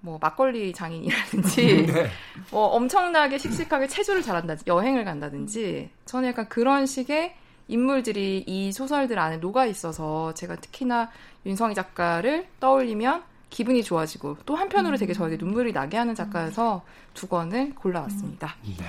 뭐 0.00 0.18
막걸리 0.20 0.72
장인이라든지 0.72 1.86
네. 1.92 2.10
뭐 2.50 2.66
엄청나게 2.68 3.38
씩씩하게 3.38 3.86
체조를 3.86 4.22
잘한다든지 4.22 4.64
여행을 4.66 5.04
간다든지 5.04 5.90
저는 6.06 6.30
약간 6.30 6.48
그런 6.48 6.86
식의 6.86 7.34
인물들이 7.70 8.44
이 8.46 8.72
소설들 8.72 9.18
안에 9.18 9.38
녹아 9.38 9.66
있어서 9.66 10.34
제가 10.34 10.56
특히나 10.56 11.10
윤성희 11.46 11.74
작가를 11.74 12.48
떠올리면 12.58 13.22
기분이 13.48 13.82
좋아지고 13.82 14.38
또 14.44 14.56
한편으로 14.56 14.96
되게 14.96 15.12
저에게 15.12 15.36
눈물이 15.36 15.72
나게 15.72 15.96
하는 15.96 16.14
작가여서 16.14 16.82
두 17.14 17.26
권을 17.26 17.74
골라왔습니다. 17.74 18.56
네. 18.64 18.84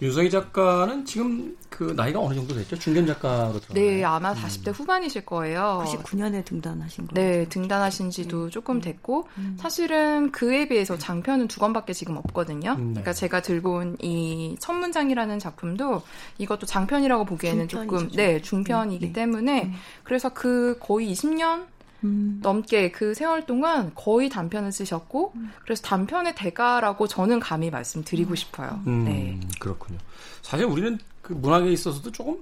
윤성희 0.00 0.30
작가는 0.30 1.04
지금 1.04 1.56
그 1.68 1.92
나이가 1.96 2.20
어느 2.20 2.34
정도 2.34 2.54
됐죠? 2.54 2.78
중견 2.78 3.06
작가로 3.06 3.60
들어요. 3.60 3.74
네, 3.74 4.04
아마 4.04 4.32
40대 4.32 4.68
음. 4.68 4.72
후반이실 4.72 5.26
거예요. 5.26 5.84
99년에 5.86 6.44
등단하신 6.44 7.08
거예요. 7.08 7.30
네, 7.30 7.48
등단하신 7.48 8.10
지도 8.10 8.44
네. 8.44 8.50
조금 8.50 8.80
됐고 8.80 9.26
음. 9.38 9.56
사실은 9.58 10.30
그에 10.30 10.68
비해서 10.68 10.96
장편은 10.96 11.48
두 11.48 11.58
권밖에 11.58 11.92
지금 11.92 12.16
없거든요. 12.16 12.72
음, 12.72 12.76
네. 12.78 13.00
그러니까 13.00 13.12
제가 13.12 13.42
들고 13.42 13.78
온이 13.78 14.56
첫문장이라는 14.60 15.38
작품도 15.38 16.02
이것도 16.38 16.66
장편이라고 16.66 17.24
보기에는 17.24 17.68
조금 17.68 18.08
네, 18.12 18.40
중편이기 18.40 19.06
네. 19.06 19.12
때문에 19.12 19.64
음. 19.64 19.72
그래서 20.04 20.28
그 20.30 20.78
거의 20.80 21.12
20년 21.12 21.66
음. 22.04 22.40
넘게 22.42 22.90
그 22.90 23.14
세월 23.14 23.46
동안 23.46 23.92
거의 23.94 24.28
단편을 24.28 24.72
쓰셨고 24.72 25.32
음. 25.34 25.50
그래서 25.62 25.82
단편의 25.82 26.34
대가라고 26.34 27.08
저는 27.08 27.40
감히 27.40 27.70
말씀드리고 27.70 28.30
음. 28.30 28.36
싶어요. 28.36 28.80
음, 28.86 29.04
네. 29.04 29.40
그렇군요. 29.58 29.98
사실 30.42 30.66
우리는 30.66 30.98
그 31.22 31.32
문학에 31.32 31.70
있어서도 31.72 32.12
조금 32.12 32.38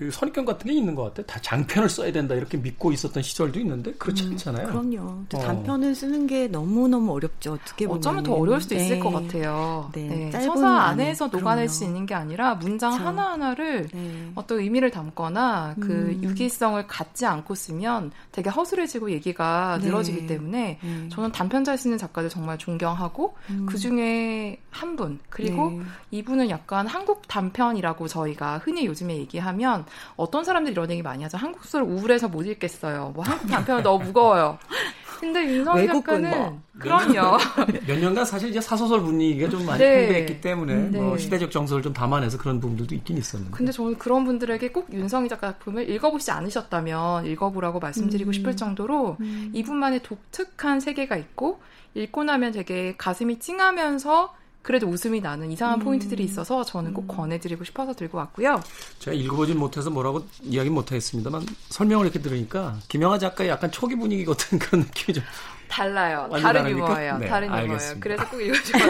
그 0.00 0.10
선입견 0.10 0.46
같은 0.46 0.66
게 0.66 0.72
있는 0.72 0.94
것 0.94 1.02
같아요. 1.04 1.26
다 1.26 1.38
장편을 1.42 1.90
써야 1.90 2.10
된다 2.10 2.34
이렇게 2.34 2.56
믿고 2.56 2.90
있었던 2.90 3.22
시절도 3.22 3.60
있는데 3.60 3.92
그렇지 3.98 4.24
음, 4.24 4.30
않잖아요. 4.30 4.68
그럼요. 4.68 5.24
또 5.28 5.36
어. 5.36 5.40
단편을 5.42 5.94
쓰는 5.94 6.26
게 6.26 6.48
너무 6.48 6.88
너무 6.88 7.12
어렵죠. 7.12 7.52
어떻게 7.52 7.86
보면 7.86 7.98
어쩌면 7.98 8.22
더 8.24 8.32
어려울 8.32 8.62
수도 8.62 8.76
네. 8.76 8.86
있을 8.86 8.98
것 8.98 9.10
같아요. 9.10 9.90
네. 9.92 10.30
네. 10.32 10.40
서사 10.40 10.66
안에서 10.66 11.26
녹아낼 11.26 11.68
수 11.68 11.84
있는 11.84 12.06
게 12.06 12.14
아니라 12.14 12.54
문장 12.54 12.92
그렇죠. 12.92 13.08
하나 13.08 13.32
하나를 13.32 13.88
네. 13.92 14.32
어떤 14.36 14.60
의미를 14.60 14.90
담거나 14.90 15.74
그 15.78 15.92
음. 15.92 16.22
유기성을 16.22 16.86
갖지 16.86 17.26
않고 17.26 17.54
쓰면 17.54 18.12
되게 18.32 18.48
허술해지고 18.48 19.10
얘기가 19.10 19.80
네. 19.82 19.86
늘어지기 19.86 20.26
때문에 20.26 20.78
네. 20.82 21.08
저는 21.10 21.30
단편 21.32 21.62
잘 21.62 21.76
쓰는 21.76 21.98
작가들 21.98 22.30
정말 22.30 22.56
존경하고 22.56 23.34
음. 23.50 23.66
그 23.66 23.76
중에 23.76 24.58
한 24.70 24.96
분 24.96 25.20
그리고 25.28 25.70
네. 25.70 25.80
이분은 26.10 26.48
약간 26.50 26.86
한국 26.86 27.28
단편이라고 27.28 28.08
저희가 28.08 28.58
흔히 28.58 28.86
요즘에 28.86 29.16
얘기하면 29.18 29.84
어떤 30.16 30.44
사람들이 30.44 30.72
이런 30.72 30.90
얘기 30.90 31.02
많이 31.02 31.22
하죠. 31.22 31.38
한국 31.38 31.64
소설 31.64 31.82
우울해서 31.82 32.28
못 32.28 32.42
읽겠어요. 32.46 33.12
뭐 33.14 33.24
한국 33.24 33.48
단편은 33.48 33.82
너무 33.82 34.04
무거워요. 34.04 34.58
근데 35.20 35.44
윤성희 35.44 35.86
작가는 35.86 36.30
뭐. 36.30 36.62
그럼요. 36.78 37.36
몇 37.86 37.98
년간 37.98 38.24
사실 38.24 38.48
이제 38.48 38.58
사소설 38.58 39.02
분위기가 39.02 39.50
좀 39.50 39.66
많이 39.66 39.78
네. 39.78 40.06
팽배했기 40.06 40.40
때문에 40.40 40.74
네. 40.74 40.98
뭐 40.98 41.18
시대적 41.18 41.50
정서를 41.50 41.82
좀 41.82 41.92
담아내서 41.92 42.38
그런 42.38 42.58
부분들도 42.58 42.94
있긴 42.94 43.18
있었는데. 43.18 43.54
근데 43.54 43.70
저는 43.70 43.98
그런 43.98 44.24
분들에게 44.24 44.72
꼭 44.72 44.90
윤성희 44.90 45.28
작가 45.28 45.48
작품을 45.48 45.90
읽어보지 45.90 46.30
않으셨다면 46.30 47.26
읽어보라고 47.26 47.80
말씀드리고 47.80 48.30
음. 48.30 48.32
싶을 48.32 48.56
정도로 48.56 49.18
음. 49.20 49.50
이분만의 49.52 50.02
독특한 50.02 50.80
세계가 50.80 51.16
있고 51.16 51.60
읽고 51.94 52.24
나면 52.24 52.52
되게 52.52 52.94
가슴이 52.96 53.40
찡하면서 53.40 54.34
그래도 54.62 54.86
웃음이 54.86 55.20
나는 55.20 55.50
이상한 55.50 55.80
음. 55.80 55.84
포인트들이 55.84 56.22
있어서 56.24 56.62
저는 56.64 56.92
꼭 56.92 57.02
음. 57.02 57.16
권해드리고 57.16 57.64
싶어서 57.64 57.94
들고 57.94 58.18
왔고요. 58.18 58.62
제가 58.98 59.14
읽어보진 59.16 59.58
못해서 59.58 59.90
뭐라고 59.90 60.24
이야기 60.42 60.68
못하겠습니다만 60.70 61.46
설명을 61.70 62.06
이렇게 62.06 62.20
들으니까 62.20 62.76
김영하 62.88 63.18
작가의 63.18 63.50
약간 63.50 63.70
초기 63.70 63.96
분위기 63.96 64.24
같은 64.24 64.58
그런 64.60 64.82
느낌이 64.82 65.14
좀 65.14 65.24
달라요. 65.70 66.28
다른 66.42 66.68
유머예요. 66.68 67.18
네, 67.18 67.28
다른 67.28 67.48
유머예요. 67.48 67.94
그래서 68.00 68.28
꼭 68.28 68.40
읽어주세요. 68.40 68.86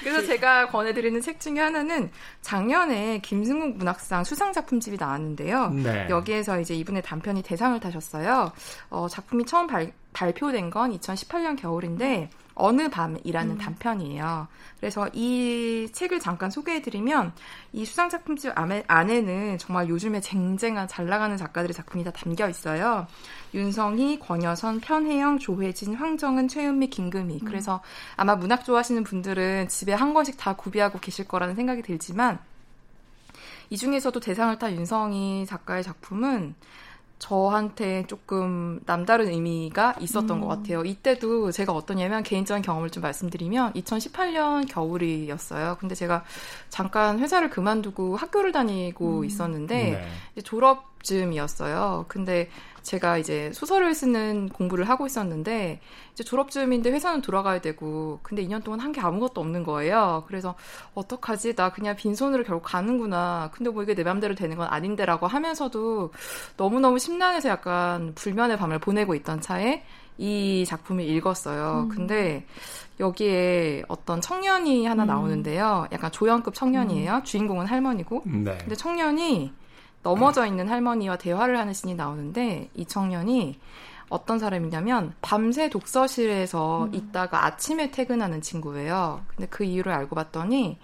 그래서 0.00 0.26
제가 0.26 0.68
권해드리는 0.68 1.20
책 1.22 1.40
중에 1.40 1.58
하나는 1.58 2.10
작년에 2.42 3.20
김승국 3.22 3.78
문학상 3.78 4.22
수상 4.24 4.52
작품집이 4.52 4.98
나왔는데요. 5.00 5.70
네. 5.70 6.06
여기에서 6.10 6.60
이제 6.60 6.74
이분의 6.74 7.02
단편이 7.02 7.42
대상을 7.42 7.80
타셨어요. 7.80 8.52
어, 8.90 9.08
작품이 9.08 9.46
처음 9.46 9.66
발, 9.66 9.92
발표된 10.12 10.68
건 10.68 10.96
2018년 10.98 11.58
겨울인데 11.58 12.28
어느 12.58 12.90
밤이라는 12.90 13.52
음. 13.52 13.58
단편이에요. 13.58 14.48
그래서 14.78 15.08
이 15.12 15.88
책을 15.92 16.20
잠깐 16.20 16.50
소개해드리면 16.50 17.32
이 17.72 17.84
수상 17.84 18.08
작품집 18.08 18.52
안에는 18.86 19.58
정말 19.58 19.88
요즘에 19.88 20.20
쟁쟁한 20.20 20.88
잘 20.88 21.06
나가는 21.06 21.36
작가들의 21.36 21.74
작품이 21.74 22.04
다 22.04 22.10
담겨 22.10 22.48
있어요. 22.48 23.06
윤성희, 23.54 24.18
권여선, 24.20 24.80
편혜영, 24.80 25.38
조혜진, 25.38 25.94
황정은, 25.94 26.48
최은미, 26.48 26.88
김금희. 26.90 27.40
음. 27.42 27.44
그래서 27.44 27.80
아마 28.16 28.36
문학 28.36 28.64
좋아하시는 28.64 29.02
분들은 29.04 29.68
집에 29.68 29.92
한 29.92 30.12
권씩 30.12 30.36
다 30.36 30.54
구비하고 30.54 30.98
계실 31.00 31.26
거라는 31.26 31.54
생각이 31.54 31.82
들지만 31.82 32.38
이 33.70 33.76
중에서도 33.76 34.18
대상을 34.18 34.58
탄 34.58 34.72
윤성희 34.72 35.46
작가의 35.46 35.82
작품은 35.82 36.54
저한테 37.18 38.06
조금 38.06 38.80
남다른 38.86 39.28
의미가 39.28 39.96
있었던 40.00 40.36
음. 40.36 40.40
것 40.40 40.46
같아요. 40.48 40.84
이때도 40.84 41.50
제가 41.50 41.72
어떠냐면 41.72 42.22
개인적인 42.22 42.62
경험을 42.62 42.90
좀 42.90 43.02
말씀드리면 43.02 43.72
2018년 43.74 44.68
겨울이었어요. 44.68 45.76
근데 45.80 45.94
제가 45.94 46.24
잠깐 46.68 47.18
회사를 47.18 47.50
그만두고 47.50 48.16
학교를 48.16 48.52
다니고 48.52 49.20
음. 49.20 49.24
있었는데 49.24 50.06
네. 50.34 50.42
졸업쯤이었어요. 50.42 52.04
근데 52.08 52.48
제가 52.88 53.18
이제 53.18 53.52
소설을 53.52 53.94
쓰는 53.94 54.48
공부를 54.48 54.88
하고 54.88 55.06
있었는데 55.06 55.80
이제 56.14 56.24
졸업쯤인데 56.24 56.90
회사는 56.90 57.20
돌아가야 57.20 57.60
되고 57.60 58.18
근데 58.22 58.42
2년 58.46 58.64
동안 58.64 58.80
한 58.80 58.88
게 58.92 59.02
아무것도 59.02 59.40
없는 59.42 59.62
거예요. 59.64 60.24
그래서 60.26 60.54
어떡하지? 60.94 61.54
나 61.54 61.70
그냥 61.70 61.94
빈손으로 61.96 62.42
결국 62.44 62.62
가는구나. 62.64 63.50
근데 63.52 63.68
뭐 63.70 63.82
이게 63.82 63.94
내 63.94 64.02
맘대로 64.02 64.34
되는 64.34 64.56
건 64.56 64.66
아닌데라고 64.70 65.26
하면서도 65.26 66.12
너무너무 66.56 66.98
심란해서 66.98 67.50
약간 67.50 68.14
불면의 68.14 68.56
밤을 68.56 68.78
보내고 68.78 69.14
있던 69.16 69.42
차에 69.42 69.82
이 70.16 70.64
작품을 70.66 71.04
읽었어요. 71.04 71.82
음. 71.84 71.88
근데 71.90 72.46
여기에 72.98 73.84
어떤 73.88 74.20
청년이 74.22 74.86
하나 74.86 75.04
음. 75.04 75.08
나오는데요. 75.08 75.86
약간 75.92 76.10
조연급 76.10 76.54
청년이에요. 76.54 77.16
음. 77.16 77.22
주인공은 77.24 77.66
할머니고. 77.66 78.22
네. 78.24 78.56
근데 78.58 78.74
청년이 78.74 79.52
넘어져 80.02 80.46
있는 80.46 80.68
할머니와 80.68 81.18
대화를 81.18 81.58
하는 81.58 81.72
신이 81.72 81.94
나오는데 81.94 82.70
이 82.74 82.86
청년이 82.86 83.58
어떤 84.08 84.38
사람이냐면 84.38 85.14
밤새 85.20 85.68
독서실에서 85.68 86.84
음. 86.84 86.94
있다가 86.94 87.44
아침에 87.44 87.90
퇴근하는 87.90 88.40
친구예요. 88.40 89.22
근데 89.28 89.46
그 89.48 89.64
이유를 89.64 89.92
알고 89.92 90.16
봤더니 90.16 90.78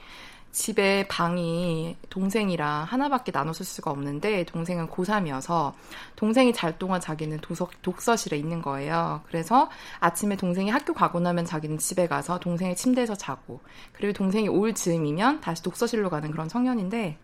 집에 0.54 1.08
방이 1.08 1.96
동생이랑 2.10 2.84
하나밖에 2.84 3.32
나눠 3.32 3.52
쓸 3.52 3.66
수가 3.66 3.90
없는데 3.90 4.44
동생은 4.44 4.88
고3이어서 4.88 5.72
동생이 6.14 6.52
잘 6.52 6.78
동안 6.78 7.00
자기는 7.00 7.38
도서, 7.40 7.68
독서실에 7.82 8.36
있는 8.36 8.62
거예요. 8.62 9.22
그래서 9.26 9.68
아침에 9.98 10.36
동생이 10.36 10.70
학교 10.70 10.94
가고 10.94 11.18
나면 11.18 11.44
자기는 11.44 11.78
집에 11.78 12.06
가서 12.06 12.38
동생의 12.38 12.76
침대에서 12.76 13.16
자고 13.16 13.60
그리고 13.92 14.12
동생이 14.12 14.46
올 14.46 14.74
즈음이면 14.74 15.40
다시 15.40 15.60
독서실로 15.64 16.08
가는 16.08 16.30
그런 16.30 16.48
청년인데 16.48 17.18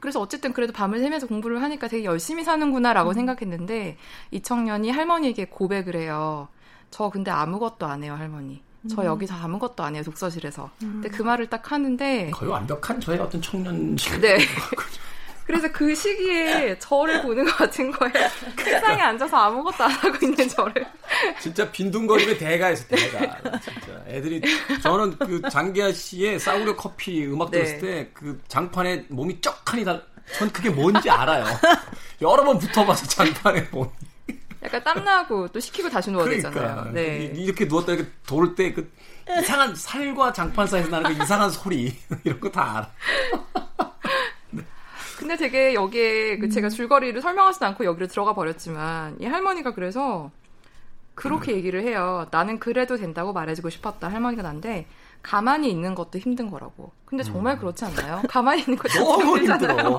그래서 0.00 0.20
어쨌든 0.20 0.52
그래도 0.52 0.72
밤을 0.72 1.00
새면서 1.00 1.26
공부를 1.26 1.62
하니까 1.62 1.88
되게 1.88 2.04
열심히 2.04 2.44
사는구나라고 2.44 3.10
음. 3.10 3.14
생각했는데 3.14 3.96
이 4.30 4.40
청년이 4.40 4.90
할머니에게 4.90 5.46
고백을 5.46 5.96
해요. 5.96 6.48
저 6.90 7.10
근데 7.10 7.30
아무것도 7.30 7.86
안 7.86 8.02
해요, 8.02 8.14
할머니. 8.16 8.62
저 8.88 9.02
음. 9.02 9.06
여기서 9.06 9.34
아무것도 9.34 9.82
안 9.82 9.94
해요, 9.94 10.02
독서실에서. 10.04 10.70
음. 10.82 11.00
근데 11.02 11.08
그 11.08 11.22
말을 11.22 11.48
딱 11.48 11.72
하는데. 11.72 12.30
거의 12.30 12.50
완벽한 12.50 13.00
저의 13.00 13.18
어떤 13.18 13.42
청년. 13.42 13.96
네. 14.20 14.38
그래서 15.48 15.66
그 15.72 15.94
시기에 15.94 16.78
저를 16.78 17.22
보는 17.22 17.46
것 17.46 17.56
같은 17.56 17.90
거예요. 17.90 18.28
책상에 18.62 19.00
앉아서 19.00 19.34
아무것도 19.34 19.82
안 19.82 19.90
하고 19.92 20.16
있는 20.22 20.46
저를. 20.46 20.86
진짜 21.40 21.70
빈둥거림의 21.72 22.36
대가에서 22.36 22.86
대가. 22.88 23.34
진짜 23.58 24.04
애들이 24.08 24.42
저는 24.82 25.16
그 25.16 25.40
장기하 25.50 25.90
씨의 25.90 26.38
싸우려 26.38 26.76
커피 26.76 27.24
음악 27.26 27.50
들었을 27.50 27.80
네. 27.80 27.80
때그 27.80 28.42
장판에 28.48 29.06
몸이 29.08 29.40
쩍하니 29.40 29.84
달. 29.86 30.04
전 30.36 30.52
그게 30.52 30.68
뭔지 30.68 31.08
알아요. 31.08 31.46
여러 32.20 32.44
번 32.44 32.58
붙어봐서 32.58 33.06
장판에 33.06 33.68
몸이. 33.70 33.88
약간 34.62 34.84
땀나고 34.84 35.48
또 35.48 35.58
식히고 35.60 35.88
다시 35.88 36.10
누워야 36.10 36.26
그러니까. 36.26 36.50
되잖아요. 36.50 36.92
네. 36.92 37.32
이렇게 37.34 37.64
누웠다 37.64 37.92
이렇게 37.94 38.10
돌 38.26 38.54
때 38.54 38.74
그 38.74 38.92
이상한 39.40 39.74
살과 39.74 40.32
장판 40.34 40.66
사이에서 40.66 40.90
나는 40.90 41.14
그 41.16 41.22
이상한 41.22 41.48
소리 41.50 41.96
이런 42.24 42.38
거 42.40 42.50
다 42.50 42.76
알아. 42.76 43.88
근데 45.18 45.36
되게 45.36 45.74
여기에 45.74 46.38
그 46.38 46.48
제가 46.48 46.68
음. 46.68 46.70
줄거리를 46.70 47.20
설명하지도 47.20 47.66
않고 47.66 47.84
여기로 47.84 48.06
들어가 48.06 48.34
버렸지만 48.34 49.16
이 49.20 49.26
할머니가 49.26 49.74
그래서 49.74 50.30
그렇게 51.16 51.50
음. 51.52 51.56
얘기를 51.56 51.82
해요. 51.82 52.28
나는 52.30 52.60
그래도 52.60 52.96
된다고 52.96 53.32
말해주고 53.32 53.68
싶었다. 53.68 54.06
할머니가 54.06 54.42
난데 54.42 54.86
가만히 55.20 55.70
있는 55.70 55.96
것도 55.96 56.20
힘든 56.20 56.48
거라고. 56.48 56.92
근데 57.04 57.24
정말 57.24 57.56
음. 57.56 57.58
그렇지 57.58 57.84
않나요? 57.84 58.22
가만히 58.28 58.60
있는 58.60 58.78
것도 58.78 58.94
너무 59.02 59.38
힘들어. 59.38 59.98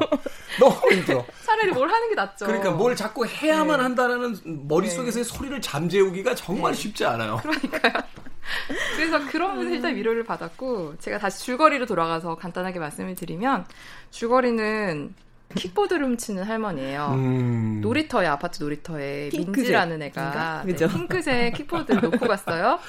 너무 0.57 0.91
힘들어. 0.93 1.25
차라리 1.45 1.73
뭘 1.73 1.89
하는 1.91 2.07
게 2.07 2.15
낫죠. 2.15 2.45
그러니까 2.45 2.71
뭘 2.71 2.95
자꾸 2.95 3.25
해야만 3.25 3.75
네. 3.75 3.83
한다는 3.83 4.37
머릿속에서의 4.69 5.25
네. 5.25 5.29
소리를 5.29 5.61
잠재우기가 5.61 6.33
정말 6.35 6.71
네. 6.71 6.77
쉽지 6.77 7.03
않아요. 7.03 7.41
그러니까요. 7.41 7.93
그래서 8.95 9.25
그런 9.27 9.55
분에서 9.55 9.75
일단 9.75 9.95
위로를 9.95 10.23
받았고 10.23 10.97
제가 10.99 11.17
다시 11.19 11.45
줄거리로 11.45 11.85
돌아가서 11.85 12.35
간단하게 12.35 12.79
말씀을 12.79 13.15
드리면 13.15 13.65
줄거리는 14.11 15.13
킥보드를 15.55 16.05
훔치는 16.05 16.43
할머니예요. 16.43 17.07
음. 17.15 17.81
놀이터에 17.81 18.27
아파트 18.27 18.61
놀이터에 18.61 19.29
핑크색. 19.29 19.55
민지라는 19.55 20.01
애가 20.03 20.63
네, 20.65 20.75
핑크색 20.75 21.55
킥보드를 21.55 22.01
놓고 22.11 22.27
갔어요. 22.27 22.79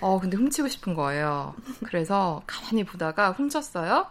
어 0.00 0.18
근데 0.18 0.36
훔치고 0.36 0.66
싶은 0.68 0.94
거예요. 0.94 1.54
그래서 1.84 2.42
가만히 2.46 2.82
보다가 2.84 3.30
훔쳤어요. 3.32 4.06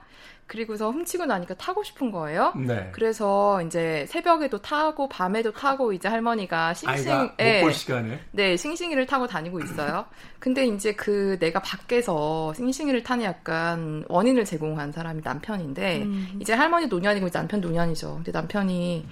그리고서 0.49 0.89
훔치고 0.89 1.25
나니까 1.25 1.53
타고 1.53 1.83
싶은 1.83 2.09
거예요. 2.11 2.53
네. 2.57 2.89
그래서 2.91 3.61
이제 3.61 4.07
새벽에도 4.09 4.59
타고 4.59 5.07
밤에도 5.07 5.51
타고 5.51 5.93
이제 5.93 6.07
할머니가 6.07 6.73
싱싱 6.73 7.29
예. 7.39 7.61
못 7.61 7.69
시간에 7.71 8.19
네, 8.31 8.57
싱싱이를 8.57 9.05
타고 9.05 9.27
다니고 9.27 9.59
있어요. 9.59 10.05
근데 10.39 10.65
이제 10.65 10.93
그 10.93 11.37
내가 11.39 11.61
밖에서 11.61 12.51
싱싱이를 12.55 13.03
타는 13.03 13.25
약간 13.25 14.03
원인을 14.09 14.43
제공한 14.43 14.91
사람이 14.91 15.21
남편인데 15.23 16.01
음. 16.01 16.39
이제 16.41 16.53
할머니 16.53 16.87
노년이고 16.87 17.29
남편 17.29 17.61
노년이죠. 17.61 18.15
근데 18.15 18.31
남편이 18.31 19.05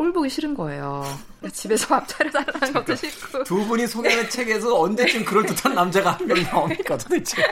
꼴 0.00 0.14
보기 0.14 0.30
싫은 0.30 0.54
거예요. 0.54 1.04
집에서 1.52 1.86
밥 1.88 2.08
차려달라는 2.08 2.72
것도 2.72 2.96
싫고. 2.96 3.44
두 3.44 3.66
분이 3.66 3.86
소개하는 3.86 4.30
책에서 4.30 4.80
언제쯤 4.80 5.26
그럴듯한 5.26 5.74
남자가 5.74 6.12
한 6.12 6.26
명 6.26 6.42
나옵니까 6.42 6.96
도대체. 6.96 7.42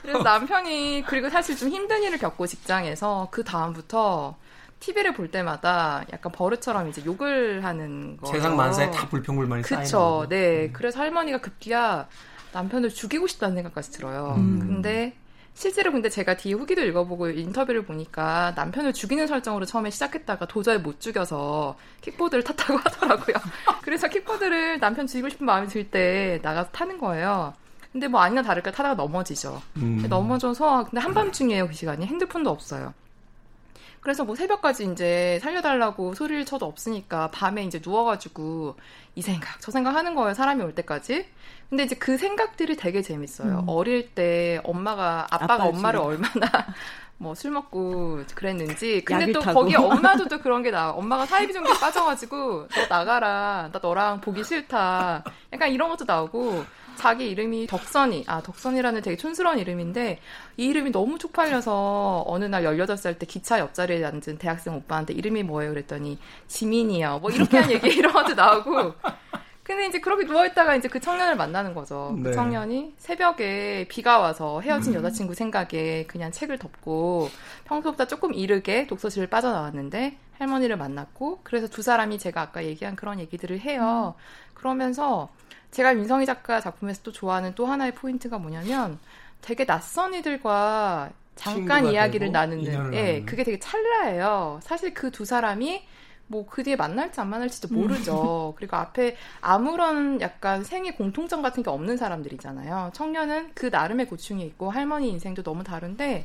그래서 0.00 0.22
남편이 0.22 1.04
그리고 1.06 1.28
사실 1.28 1.54
좀 1.54 1.68
힘든 1.68 2.02
일을 2.02 2.16
겪고 2.16 2.46
직장에서 2.46 3.28
그 3.30 3.44
다음부터 3.44 4.34
TV를 4.80 5.12
볼 5.12 5.30
때마다 5.30 6.06
약간 6.10 6.32
버릇처럼 6.32 6.88
이제 6.88 7.04
욕을 7.04 7.62
하는 7.62 8.16
거. 8.16 8.28
세상 8.32 8.56
만사에 8.56 8.90
다 8.90 9.06
불평불만이 9.06 9.62
쌓이는 9.62 9.84
그쵸. 9.84 10.24
네. 10.30 10.68
음. 10.68 10.70
그래서 10.72 11.00
할머니가 11.00 11.42
급기야 11.42 12.08
남편을 12.54 12.88
죽이고 12.88 13.26
싶다는 13.26 13.56
생각까지 13.56 13.90
들어요. 13.90 14.32
음. 14.38 14.58
근데 14.58 15.14
실제로 15.56 15.90
근데 15.90 16.10
제가 16.10 16.36
뒤에 16.36 16.52
후기도 16.52 16.82
읽어보고 16.82 17.30
인터뷰를 17.30 17.86
보니까 17.86 18.52
남편을 18.56 18.92
죽이는 18.92 19.26
설정으로 19.26 19.64
처음에 19.64 19.88
시작했다가 19.88 20.46
도저히 20.46 20.76
못 20.76 21.00
죽여서 21.00 21.76
킥보드를 22.02 22.44
탔다고 22.44 22.76
하더라고요. 22.84 23.36
그래서 23.82 24.06
킥보드를 24.06 24.80
남편 24.80 25.06
죽이고 25.06 25.30
싶은 25.30 25.46
마음이 25.46 25.68
들 25.68 25.86
때 25.90 26.40
나가서 26.42 26.70
타는 26.72 26.98
거예요. 26.98 27.54
근데 27.90 28.06
뭐 28.08 28.20
아니나 28.20 28.42
다를까 28.42 28.70
타다가 28.70 28.94
넘어지죠. 28.96 29.62
음. 29.78 30.04
넘어져서 30.10 30.84
근데 30.90 31.00
한밤중이에요 31.00 31.68
그 31.68 31.72
시간이 31.72 32.04
핸드폰도 32.04 32.50
없어요. 32.50 32.92
그래서 34.00 34.24
뭐 34.24 34.34
새벽까지 34.36 34.90
이제 34.92 35.38
살려달라고 35.42 36.14
소리를 36.14 36.44
쳐도 36.44 36.64
없으니까 36.66 37.30
밤에 37.32 37.64
이제 37.64 37.80
누워가지고 37.84 38.76
이 39.14 39.22
생각 39.22 39.60
저 39.60 39.70
생각 39.72 39.94
하는 39.94 40.14
거예요 40.14 40.34
사람이 40.34 40.62
올 40.62 40.74
때까지. 40.74 41.26
근데 41.68 41.82
이제 41.84 41.96
그 41.96 42.16
생각들이 42.16 42.76
되게 42.76 43.02
재밌어요. 43.02 43.60
음. 43.60 43.68
어릴 43.68 44.14
때 44.14 44.60
엄마가 44.64 45.26
아빠가 45.30 45.64
엄마를 45.64 46.00
얼마나 46.00 46.46
뭐 47.18 47.34
술 47.34 47.50
먹고 47.50 48.22
그랬는지. 48.34 49.02
근데 49.04 49.32
또 49.32 49.40
타고. 49.40 49.60
거기 49.60 49.74
엄마도 49.74 50.28
또 50.28 50.38
그런 50.38 50.62
게 50.62 50.70
나와. 50.70 50.92
엄마가 50.92 51.24
사이비 51.26 51.52
종교에 51.52 51.72
빠져가지고 51.80 52.68
너 52.68 52.86
나가라. 52.88 53.70
나 53.72 53.78
너랑 53.82 54.20
보기 54.20 54.44
싫다. 54.44 55.24
약간 55.52 55.70
이런 55.70 55.88
것도 55.88 56.04
나오고. 56.06 56.64
자기 56.96 57.28
이름이 57.30 57.66
덕선이, 57.66 58.24
아, 58.26 58.42
덕선이라는 58.42 59.02
되게 59.02 59.16
촌스러운 59.16 59.58
이름인데, 59.58 60.20
이 60.56 60.64
이름이 60.66 60.90
너무 60.92 61.18
쪽팔려서 61.18 62.24
어느 62.26 62.44
날 62.44 62.64
18살 62.64 63.18
때 63.18 63.26
기차 63.26 63.58
옆자리에 63.60 64.04
앉은 64.04 64.38
대학생 64.38 64.74
오빠한테 64.74 65.14
이름이 65.14 65.42
뭐예요? 65.44 65.72
그랬더니, 65.72 66.18
지민이요. 66.48 67.18
뭐 67.20 67.30
이렇게 67.30 67.58
한 67.58 67.70
얘기 67.70 67.88
이런 67.88 68.12
것도 68.12 68.34
나오고, 68.34 68.94
근데 69.66 69.88
이제 69.88 69.98
그렇게 69.98 70.24
누워있다가 70.24 70.76
이제 70.76 70.86
그 70.86 71.00
청년을 71.00 71.34
만나는 71.34 71.74
거죠. 71.74 72.12
그 72.14 72.20
네. 72.20 72.30
그 72.30 72.34
청년이 72.36 72.94
새벽에 72.98 73.86
비가 73.88 74.18
와서 74.18 74.60
헤어진 74.60 74.92
음. 74.92 74.98
여자친구 74.98 75.34
생각에 75.34 76.04
그냥 76.06 76.30
책을 76.30 76.58
덮고 76.58 77.28
평소보다 77.64 78.06
조금 78.06 78.32
이르게 78.32 78.86
독서실을 78.86 79.26
빠져나왔는데 79.26 80.18
할머니를 80.38 80.76
만났고 80.76 81.40
그래서 81.42 81.66
두 81.66 81.82
사람이 81.82 82.20
제가 82.20 82.42
아까 82.42 82.64
얘기한 82.64 82.94
그런 82.94 83.18
얘기들을 83.18 83.58
해요. 83.58 84.14
음. 84.16 84.54
그러면서 84.54 85.30
제가 85.76 85.92
민성희 85.92 86.24
작가 86.24 86.58
작품에서 86.58 87.02
또 87.02 87.12
좋아하는 87.12 87.54
또 87.54 87.66
하나의 87.66 87.94
포인트가 87.94 88.38
뭐냐면 88.38 88.98
되게 89.42 89.66
낯선 89.66 90.14
이들과 90.14 91.10
잠깐 91.34 91.84
이야기를 91.92 92.32
나누는, 92.32 92.94
예, 92.94 93.22
그게 93.26 93.44
되게 93.44 93.58
찰나예요. 93.58 94.58
사실 94.62 94.94
그 94.94 95.10
두 95.10 95.26
사람이 95.26 95.86
뭐그 96.28 96.62
뒤에 96.62 96.76
만날지 96.76 97.20
안 97.20 97.28
만날지도 97.28 97.68
모르죠. 97.74 98.54
음. 98.54 98.56
그리고 98.56 98.76
앞에 98.76 99.16
아무런 99.42 100.18
약간 100.22 100.64
생애 100.64 100.92
공통점 100.92 101.42
같은 101.42 101.62
게 101.62 101.68
없는 101.68 101.98
사람들이잖아요. 101.98 102.92
청년은 102.94 103.50
그 103.54 103.66
나름의 103.66 104.06
고충이 104.06 104.44
있고 104.46 104.70
할머니 104.70 105.10
인생도 105.10 105.42
너무 105.42 105.62
다른데 105.62 106.24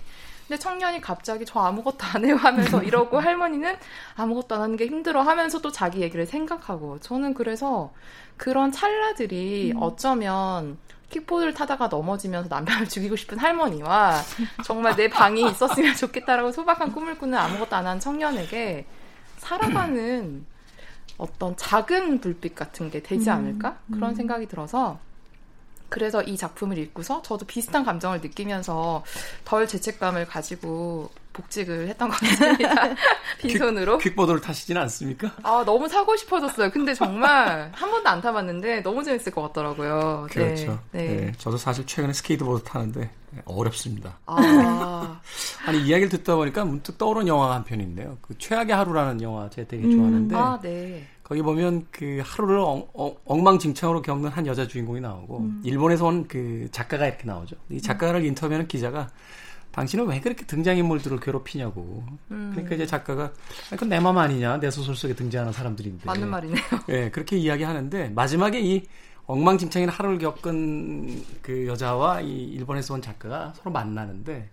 근데 0.52 0.60
청년이 0.60 1.00
갑자기 1.00 1.46
저 1.46 1.62
아무것도 1.62 2.00
안 2.14 2.26
해요 2.26 2.36
하면서 2.36 2.84
이러고 2.84 3.22
할머니는 3.22 3.74
아무것도 4.18 4.56
안 4.56 4.62
하는 4.64 4.76
게 4.76 4.86
힘들어 4.86 5.22
하면서 5.22 5.62
또 5.62 5.72
자기 5.72 6.02
얘기를 6.02 6.26
생각하고 6.26 7.00
저는 7.00 7.34
그래서 7.36 7.94
그런 8.36 8.70
찰나들이 8.74 9.72
음. 9.72 9.82
어쩌면 9.82 10.78
킥보드를 11.08 11.54
타다가 11.54 11.88
넘어지면서 11.88 12.50
남편을 12.50 12.84
죽이고 12.92 13.16
싶은 13.16 13.40
할머니와 13.40 14.16
정말 14.66 14.98
내 14.98 15.10
방이 15.10 15.50
있었으면 15.50 15.96
좋겠다라고 15.96 16.52
소박한 16.52 16.92
꿈을 16.92 17.18
꾸는 17.18 17.38
아무것도 17.38 17.74
안 17.78 17.88
하는 17.88 18.02
청년에게 18.02 18.86
살아가는 19.38 20.46
어떤 21.18 21.56
작은 21.56 22.20
불빛 22.20 22.56
같은 22.56 22.92
게 22.92 23.02
되지 23.02 23.30
음, 23.30 23.36
않을까? 23.36 23.78
음. 23.88 23.94
그런 23.94 24.16
생각이 24.16 24.48
들어서 24.48 25.00
그래서 25.92 26.24
이 26.24 26.38
작품을 26.38 26.78
읽고서 26.78 27.22
저도 27.22 27.46
비슷한 27.46 27.84
감정을 27.84 28.22
느끼면서 28.22 29.04
덜 29.44 29.68
죄책감을 29.68 30.26
가지고 30.26 31.10
복직을 31.34 31.90
했던 31.90 32.10
것 32.10 32.18
같습니다. 32.18 32.96
빈손으로. 33.40 33.98
퀵, 33.98 34.12
퀵보드를 34.12 34.40
타시지는 34.40 34.82
않습니까? 34.84 35.34
아, 35.44 35.64
너무 35.66 35.90
사고 35.90 36.16
싶어졌어요. 36.16 36.72
근데 36.72 36.94
정말 36.94 37.72
한 37.74 37.92
번도 37.92 38.10
안 38.10 38.22
타봤는데 38.22 38.84
너무 38.84 39.04
재밌을 39.04 39.34
것 39.34 39.42
같더라고요. 39.42 40.28
네, 40.30 40.34
그렇죠. 40.34 40.80
네. 40.92 41.08
네. 41.08 41.32
저도 41.38 41.58
사실 41.58 41.86
최근에 41.86 42.14
스케이트보드 42.14 42.64
타는데 42.64 43.10
어렵습니다. 43.44 44.18
아. 44.28 45.20
아니, 45.68 45.82
이야기를 45.82 46.08
듣다 46.10 46.36
보니까 46.36 46.64
문득 46.64 46.98
떠오른 46.98 47.28
영화가 47.28 47.56
한 47.56 47.64
편인데요. 47.66 48.18
그 48.22 48.38
최악의 48.38 48.74
하루라는 48.74 49.22
영화 49.22 49.50
제가 49.50 49.68
되게 49.68 49.90
좋아하는데. 49.90 50.36
음, 50.36 50.40
아, 50.40 50.60
네. 50.62 51.06
거기 51.32 51.42
보면 51.42 51.88
그 51.92 52.22
하루를 52.26 52.58
엉, 52.58 52.86
엉망진창으로 52.94 54.02
겪는 54.02 54.30
한 54.32 54.46
여자 54.46 54.68
주인공이 54.68 55.00
나오고 55.00 55.38
음. 55.38 55.62
일본에서 55.64 56.06
온 56.06 56.28
그 56.28 56.68
작가가 56.74 57.08
이렇게 57.08 57.24
나오죠. 57.26 57.56
이 57.70 57.82
작가를 57.82 58.26
인터뷰하는 58.26 58.68
기자가 58.68 59.08
당신은 59.72 60.08
왜 60.08 60.20
그렇게 60.20 60.46
등장인물들을 60.46 61.22
괴롭히냐고. 61.22 62.04
음. 62.32 62.52
그러니까 62.54 62.76
이제 62.76 62.86
작가가 62.86 63.32
그건 63.70 63.88
내 63.88 64.02
맘 64.02 64.18
아니냐. 64.18 64.60
내 64.60 64.70
소설 64.70 64.94
속에 64.94 65.14
등장하는 65.16 65.54
사람들인데. 65.54 66.04
맞는 66.06 66.30
말이네요. 66.30 66.62
예, 66.90 66.94
네, 67.04 67.10
그렇게 67.12 67.38
이야기하는데 67.38 68.10
마지막에 68.10 68.60
이 68.60 68.84
엉망진창인 69.26 69.88
하루를 69.88 70.18
겪은 70.18 71.24
그 71.42 71.66
여자와 71.66 72.20
이 72.20 72.44
일본에서 72.44 72.96
온 72.96 73.02
작가가 73.02 73.54
서로 73.56 73.72
만나는데 73.72 74.50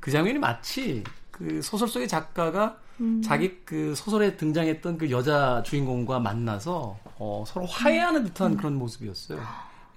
그 0.00 0.10
장면이 0.10 0.38
마치 0.38 1.02
그 1.40 1.62
소설 1.62 1.88
속의 1.88 2.06
작가가 2.06 2.76
음. 3.00 3.22
자기 3.24 3.56
그 3.64 3.94
소설에 3.94 4.36
등장했던 4.36 4.98
그 4.98 5.10
여자 5.10 5.62
주인공과 5.64 6.20
만나서 6.20 6.98
어, 7.18 7.44
서로 7.46 7.64
화해하는 7.64 8.24
듯한 8.24 8.52
음. 8.52 8.56
그런 8.58 8.74
모습이었어요. 8.74 9.40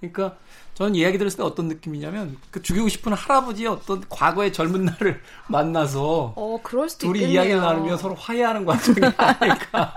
그러니까 0.00 0.36
저는 0.72 0.94
이야기 0.94 1.18
들었을 1.18 1.36
때 1.36 1.42
어떤 1.42 1.68
느낌이냐면 1.68 2.36
그 2.50 2.62
죽이고 2.62 2.88
싶은 2.88 3.12
할아버지의 3.12 3.68
어떤 3.68 4.02
과거의 4.08 4.52
젊은 4.54 4.86
날을 4.86 5.20
만나서 5.48 6.32
어, 6.34 6.58
그럴 6.62 6.88
수도 6.88 7.08
둘이 7.08 7.20
있겠네요. 7.20 7.34
이야기를 7.40 7.60
나누며 7.60 7.96
서로 7.98 8.14
화해하는 8.14 8.64
과정이 8.64 8.96
아닐까. 9.16 9.94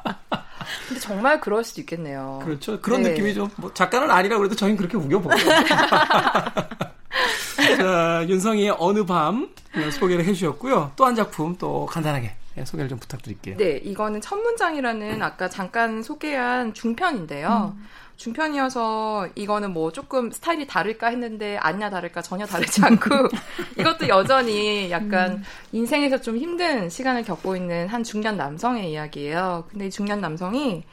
근데 0.88 1.00
정말 1.00 1.40
그럴 1.40 1.64
수도 1.64 1.80
있겠네요. 1.82 2.42
그렇죠. 2.44 2.82
그런 2.82 3.04
네. 3.04 3.12
느낌이 3.12 3.34
좀, 3.34 3.50
뭐 3.56 3.74
작가는 3.74 4.12
아니라 4.12 4.38
그래도 4.38 4.54
저희는 4.56 4.76
그렇게 4.76 4.98
우겨보고. 4.98 5.34
자, 7.78 8.26
윤성이의 8.28 8.76
어느 8.80 9.06
밤 9.06 9.50
소개를 9.92 10.26
해주셨고요. 10.26 10.92
또 10.96 11.06
한 11.06 11.16
작품 11.16 11.56
또 11.58 11.86
간단하게 11.86 12.34
소개를 12.66 12.90
좀 12.90 13.00
부탁드릴게요. 13.00 13.58
네, 13.58 13.78
이거는 13.84 14.20
첫 14.22 14.36
문장이라는 14.38 15.22
아까 15.22 15.48
잠깐 15.50 16.02
소개한 16.04 16.74
중편인데요. 16.74 17.74
음. 17.76 17.88
중편이어서 18.18 19.30
이거는 19.36 19.74
뭐 19.74 19.92
조금 19.92 20.32
스타일이 20.32 20.66
다를까 20.66 21.08
했는데 21.08 21.58
아니야 21.58 21.90
다를까 21.92 22.24
전혀 22.24 22.48
다르지 22.48 22.84
않고 22.84 23.10
이것도 23.80 24.08
여전히 24.08 24.90
약간 24.90 25.34
음. 25.34 25.44
인생에서 25.72 26.20
좀 26.20 26.36
힘든 26.36 26.90
시간을 26.90 27.24
겪고 27.24 27.56
있는 27.56 27.88
한 27.88 28.04
중년 28.04 28.36
남성의 28.36 28.92
이야기예요. 28.92 29.66
근데 29.70 29.86
이 29.88 29.90
중년 29.92 30.20
남성이 30.20 30.84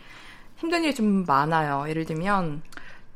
힘든 0.59 0.85
일이 0.85 0.95
좀 0.95 1.25
많아요. 1.27 1.87
예를 1.89 2.05
들면 2.05 2.61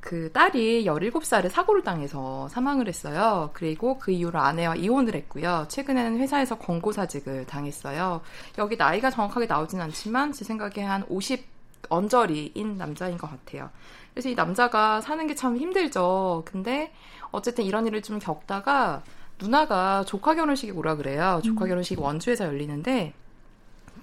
그 0.09 0.33
딸이 0.33 0.87
17살에 0.87 1.51
사고를 1.51 1.83
당해서 1.83 2.49
사망을 2.49 2.89
했어요. 2.89 3.51
그리고 3.53 3.99
그 3.99 4.11
이후로 4.11 4.39
아내와 4.39 4.77
이혼을 4.77 5.15
했고요. 5.15 5.67
최근에는 5.69 6.19
회사에서 6.19 6.57
권고사직을 6.57 7.45
당했어요. 7.45 8.23
여기 8.57 8.79
나이가 8.79 9.11
정확하게 9.11 9.45
나오진 9.45 9.83
않지만 9.83 10.33
제 10.33 10.47
생각에 10.47 10.83
한 10.83 11.05
50 11.11 11.45
언저리인 11.91 12.79
남자인 12.79 13.19
것 13.19 13.29
같아요. 13.29 13.69
그래서 14.15 14.31
이 14.31 14.35
남자가 14.35 15.03
사는 15.03 15.27
게 15.27 15.35
참 15.35 15.59
힘들죠. 15.59 16.43
근데 16.47 16.91
어쨌든 17.31 17.67
이런 17.67 17.87
일을 17.87 18.01
좀 18.01 18.19
겪다가 18.19 19.03
누나가 19.39 20.05
조카 20.05 20.35
결혼식이 20.35 20.73
오라 20.73 20.97
그래요. 20.97 21.43
조카 21.45 21.67
음. 21.67 21.69
결혼식이 21.69 22.01
원주에서 22.01 22.47
열리는데 22.47 23.13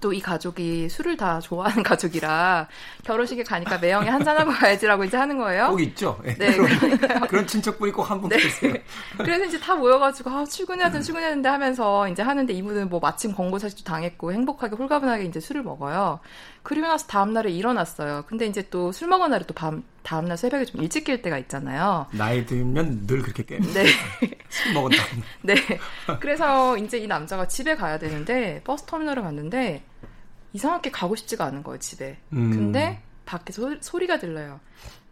또 0.06 0.14
이 0.14 0.22
가족이 0.22 0.88
술을 0.88 1.18
다 1.18 1.40
좋아하는 1.40 1.82
가족이라 1.84 2.68
결혼식에 3.04 3.42
가니까 3.44 3.80
매형에 3.80 4.08
한잔하고 4.08 4.52
가야지라고 4.52 5.04
이제 5.04 5.18
하는 5.18 5.36
거예요. 5.40 5.70
꼭 5.70 5.82
있죠. 5.82 6.20
네. 6.24 6.36
네 6.36 6.56
그런, 6.56 7.28
그런 7.28 7.48
친척분이 7.48 7.92
꼭 7.92 8.04
한분 8.10 8.30
네. 8.30 8.38
계세요. 8.38 8.74
그래서 9.18 9.46
이제 9.46 9.60
다 9.60 9.74
모여가지고 9.74 10.30
아, 10.30 10.46
출근해야 10.46 10.92
돼, 10.92 11.02
출근해야 11.02 11.30
되는데 11.30 11.50
하면서 11.50 12.08
이제 12.08 12.22
하는데 12.22 12.54
이분은 12.54 12.90
뭐 12.90 13.00
마침 13.00 13.34
권고사직도 13.34 13.84
당했고 13.84 14.32
행복하게 14.32 14.76
홀가분하게 14.76 15.24
이제 15.24 15.40
술을 15.40 15.64
먹어요. 15.64 16.20
그리고 16.62 16.88
나서 16.88 17.06
다음날에 17.08 17.52
일어났어요. 17.52 18.26
근데 18.28 18.46
이제 18.46 18.62
또 18.70 18.92
술 18.92 19.08
먹은 19.08 19.30
날에 19.32 19.44
또 19.46 19.54
밤, 19.54 19.84
다음날 20.04 20.38
새벽에 20.38 20.66
좀 20.66 20.82
일찍 20.82 21.06
깰 21.06 21.22
때가 21.22 21.38
있잖아요. 21.40 22.06
나이 22.12 22.46
들면 22.46 23.08
늘 23.08 23.22
그렇게 23.22 23.44
깨. 23.44 23.60
네. 23.60 23.86
술 24.50 24.74
먹은 24.74 24.92
다음. 24.92 25.24
네. 25.42 25.56
그래서 26.22 26.78
이제 26.78 26.98
이 26.98 27.08
남자가 27.08 27.48
집에 27.48 27.76
가야 27.76 27.98
되는데 28.00 28.62
버스 28.64 28.86
터미널을 28.86 29.22
갔는데 29.24 29.84
이상하게 30.56 30.90
가고 30.90 31.18
싶지가 31.18 31.44
않은 31.46 31.64
거예요, 31.64 31.80
집에. 31.80 32.18
음. 32.32 32.50
근데 32.50 33.02
밖에서 33.26 33.76
소, 33.82 34.00
리가 34.00 34.20
들려요. 34.20 34.62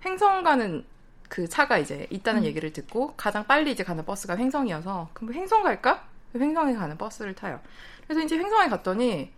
횡성 0.06 0.42
가는 0.44 0.86
그 1.28 1.50
차가 1.50 1.78
이제 1.78 2.08
있다는 2.10 2.44
음. 2.44 2.46
얘기를 2.46 2.72
듣고 2.72 3.14
가장 3.18 3.46
빨리 3.46 3.72
이제 3.72 3.84
가는 3.84 4.06
버스가 4.06 4.38
횡성이어서 4.38 5.10
그럼 5.14 5.34
횡성 5.34 5.64
갈까? 5.64 6.06
횡성에 6.34 6.76
가는 6.76 6.98
버스를 6.98 7.36
타요. 7.36 7.60
그래서 8.08 8.22
이제 8.22 8.38
횡성에 8.38 8.70
갔더니 8.70 9.34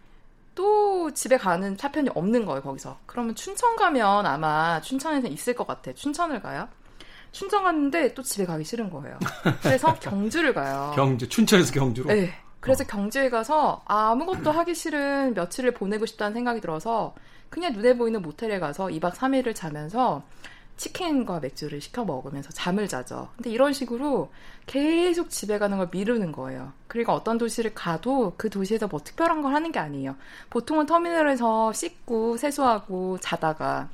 또 0.53 1.11
집에 1.11 1.37
가는 1.37 1.75
차편이 1.75 2.09
없는 2.13 2.45
거예요, 2.45 2.61
거기서. 2.61 2.99
그러면 3.07 3.33
춘천 3.33 3.75
가면 3.75 4.27
아마 4.27 4.79
춘천에서 4.81 5.27
있을 5.27 5.55
것 5.55 5.65
같아. 5.65 5.91
춘천을 5.93 6.39
가요. 6.39 6.67
춘천 7.31 7.63
갔는데 7.63 8.13
또 8.13 8.21
집에 8.21 8.45
가기 8.45 8.63
싫은 8.63 8.91
거예요. 8.91 9.17
그래서 9.61 9.93
경주를 9.99 10.53
가요. 10.53 10.93
경주, 10.95 11.27
춘천에서 11.27 11.73
경주로? 11.73 12.13
네. 12.13 12.31
그래서 12.65 12.83
어. 12.83 12.87
경주에 12.87 13.29
가서 13.29 13.83
아무것도 13.85 14.51
하기 14.51 14.73
싫은 14.73 15.35
며칠을 15.35 15.71
보내고 15.75 16.07
싶다는 16.07 16.33
생각이 16.33 16.61
들어서 16.61 17.13
그냥 17.51 17.73
눈에 17.73 17.95
보이는 17.95 18.21
모텔에 18.21 18.59
가서 18.59 18.87
2박 18.87 19.13
3일을 19.13 19.55
자면서 19.55 20.23
치킨과 20.75 21.39
맥주를 21.39 21.79
시켜 21.79 22.03
먹으면서 22.03 22.49
잠을 22.49 22.87
자죠. 22.87 23.29
근데 23.37 23.51
이런 23.51 23.71
식으로 23.71 24.31
계속 24.65 25.29
집에 25.29 25.57
가는 25.57 25.77
걸 25.77 25.89
미루는 25.91 26.33
거예요. 26.33 26.73
그리고 26.87 27.13
어떤 27.13 27.37
도시를 27.37 27.73
가도 27.73 28.33
그 28.35 28.49
도시에서 28.49 28.87
뭐 28.87 28.99
특별한 28.99 29.41
걸 29.41 29.53
하는 29.53 29.71
게 29.71 29.79
아니에요. 29.79 30.15
보통은 30.49 30.87
터미널에서 30.87 31.71
씻고 31.71 32.35
세수하고 32.37 33.19
자다가 33.19 33.89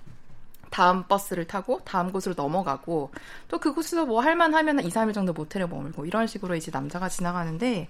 다음 0.72 1.03
버스를 1.03 1.45
타고 1.45 1.82
다음 1.84 2.11
곳으로 2.11 2.34
넘어가고 2.36 3.11
또 3.49 3.59
그곳에서 3.59 4.05
뭐 4.05 4.22
할만 4.22 4.55
하면 4.55 4.80
2, 4.80 4.89
3일 4.89 5.13
정도 5.13 5.34
모텔에 5.34 5.65
머물고 5.65 6.05
이런 6.05 6.26
식으로 6.26 6.55
이제 6.55 6.72
남자가 6.72 7.09
지나가는데 7.09 7.89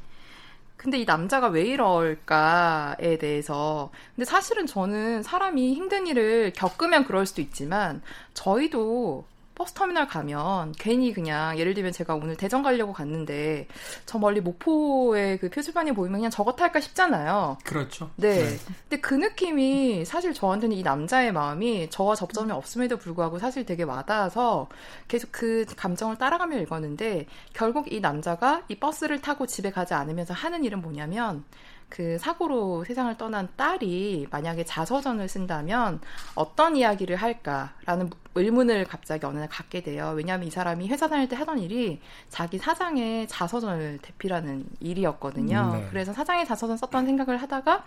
근데 0.81 0.97
이 0.97 1.05
남자가 1.05 1.47
왜 1.47 1.61
이럴까에 1.63 3.19
대해서. 3.19 3.91
근데 4.15 4.25
사실은 4.25 4.65
저는 4.65 5.21
사람이 5.21 5.75
힘든 5.75 6.07
일을 6.07 6.53
겪으면 6.53 7.05
그럴 7.05 7.27
수도 7.27 7.39
있지만, 7.43 8.01
저희도 8.33 9.23
버스터미널 9.61 10.07
가면 10.07 10.73
괜히 10.77 11.13
그냥 11.13 11.57
예를 11.59 11.75
들면 11.75 11.91
제가 11.91 12.15
오늘 12.15 12.35
대전 12.35 12.63
가려고 12.63 12.93
갔는데 12.93 13.67
저 14.07 14.17
멀리 14.17 14.41
목포에 14.41 15.37
그 15.37 15.49
표지판이 15.49 15.91
보이면 15.91 16.19
그냥 16.19 16.31
저거 16.31 16.53
탈까 16.53 16.79
싶잖아요. 16.79 17.57
그렇죠. 17.63 18.09
네. 18.15 18.43
네. 18.43 18.57
근데 18.89 19.01
그 19.01 19.13
느낌이 19.13 20.03
사실 20.05 20.33
저한테는 20.33 20.75
이 20.75 20.81
남자의 20.81 21.31
마음이 21.31 21.89
저와 21.91 22.15
접점이 22.15 22.51
없음에도 22.51 22.97
불구하고 22.97 23.37
사실 23.37 23.65
되게 23.65 23.83
와닿아서 23.83 24.67
계속 25.07 25.31
그 25.31 25.65
감정을 25.75 26.17
따라가며 26.17 26.57
읽었는데 26.61 27.27
결국 27.53 27.93
이 27.93 27.99
남자가 27.99 28.63
이 28.67 28.75
버스를 28.75 29.21
타고 29.21 29.45
집에 29.45 29.69
가지 29.69 29.93
않으면서 29.93 30.33
하는 30.33 30.63
일은 30.63 30.81
뭐냐면 30.81 31.43
그 31.91 32.17
사고로 32.17 32.85
세상을 32.85 33.15
떠난 33.17 33.49
딸이 33.57 34.27
만약에 34.31 34.63
자서전을 34.63 35.27
쓴다면 35.27 35.99
어떤 36.33 36.75
이야기를 36.77 37.17
할까라는 37.17 38.09
의문을 38.33 38.85
갑자기 38.85 39.25
어느 39.25 39.39
날 39.39 39.49
갖게 39.49 39.81
돼요. 39.83 40.13
왜냐하면 40.15 40.47
이 40.47 40.51
사람이 40.51 40.87
회사 40.87 41.09
다닐 41.09 41.27
때 41.27 41.35
하던 41.35 41.59
일이 41.59 41.99
자기 42.29 42.57
사장의 42.57 43.27
자서전을 43.27 43.99
대필하는 44.01 44.65
일이었거든요. 44.79 45.73
음, 45.73 45.79
네. 45.81 45.87
그래서 45.89 46.13
사장의 46.13 46.45
자서전 46.45 46.77
썼던 46.77 47.05
생각을 47.05 47.41
하다가 47.41 47.83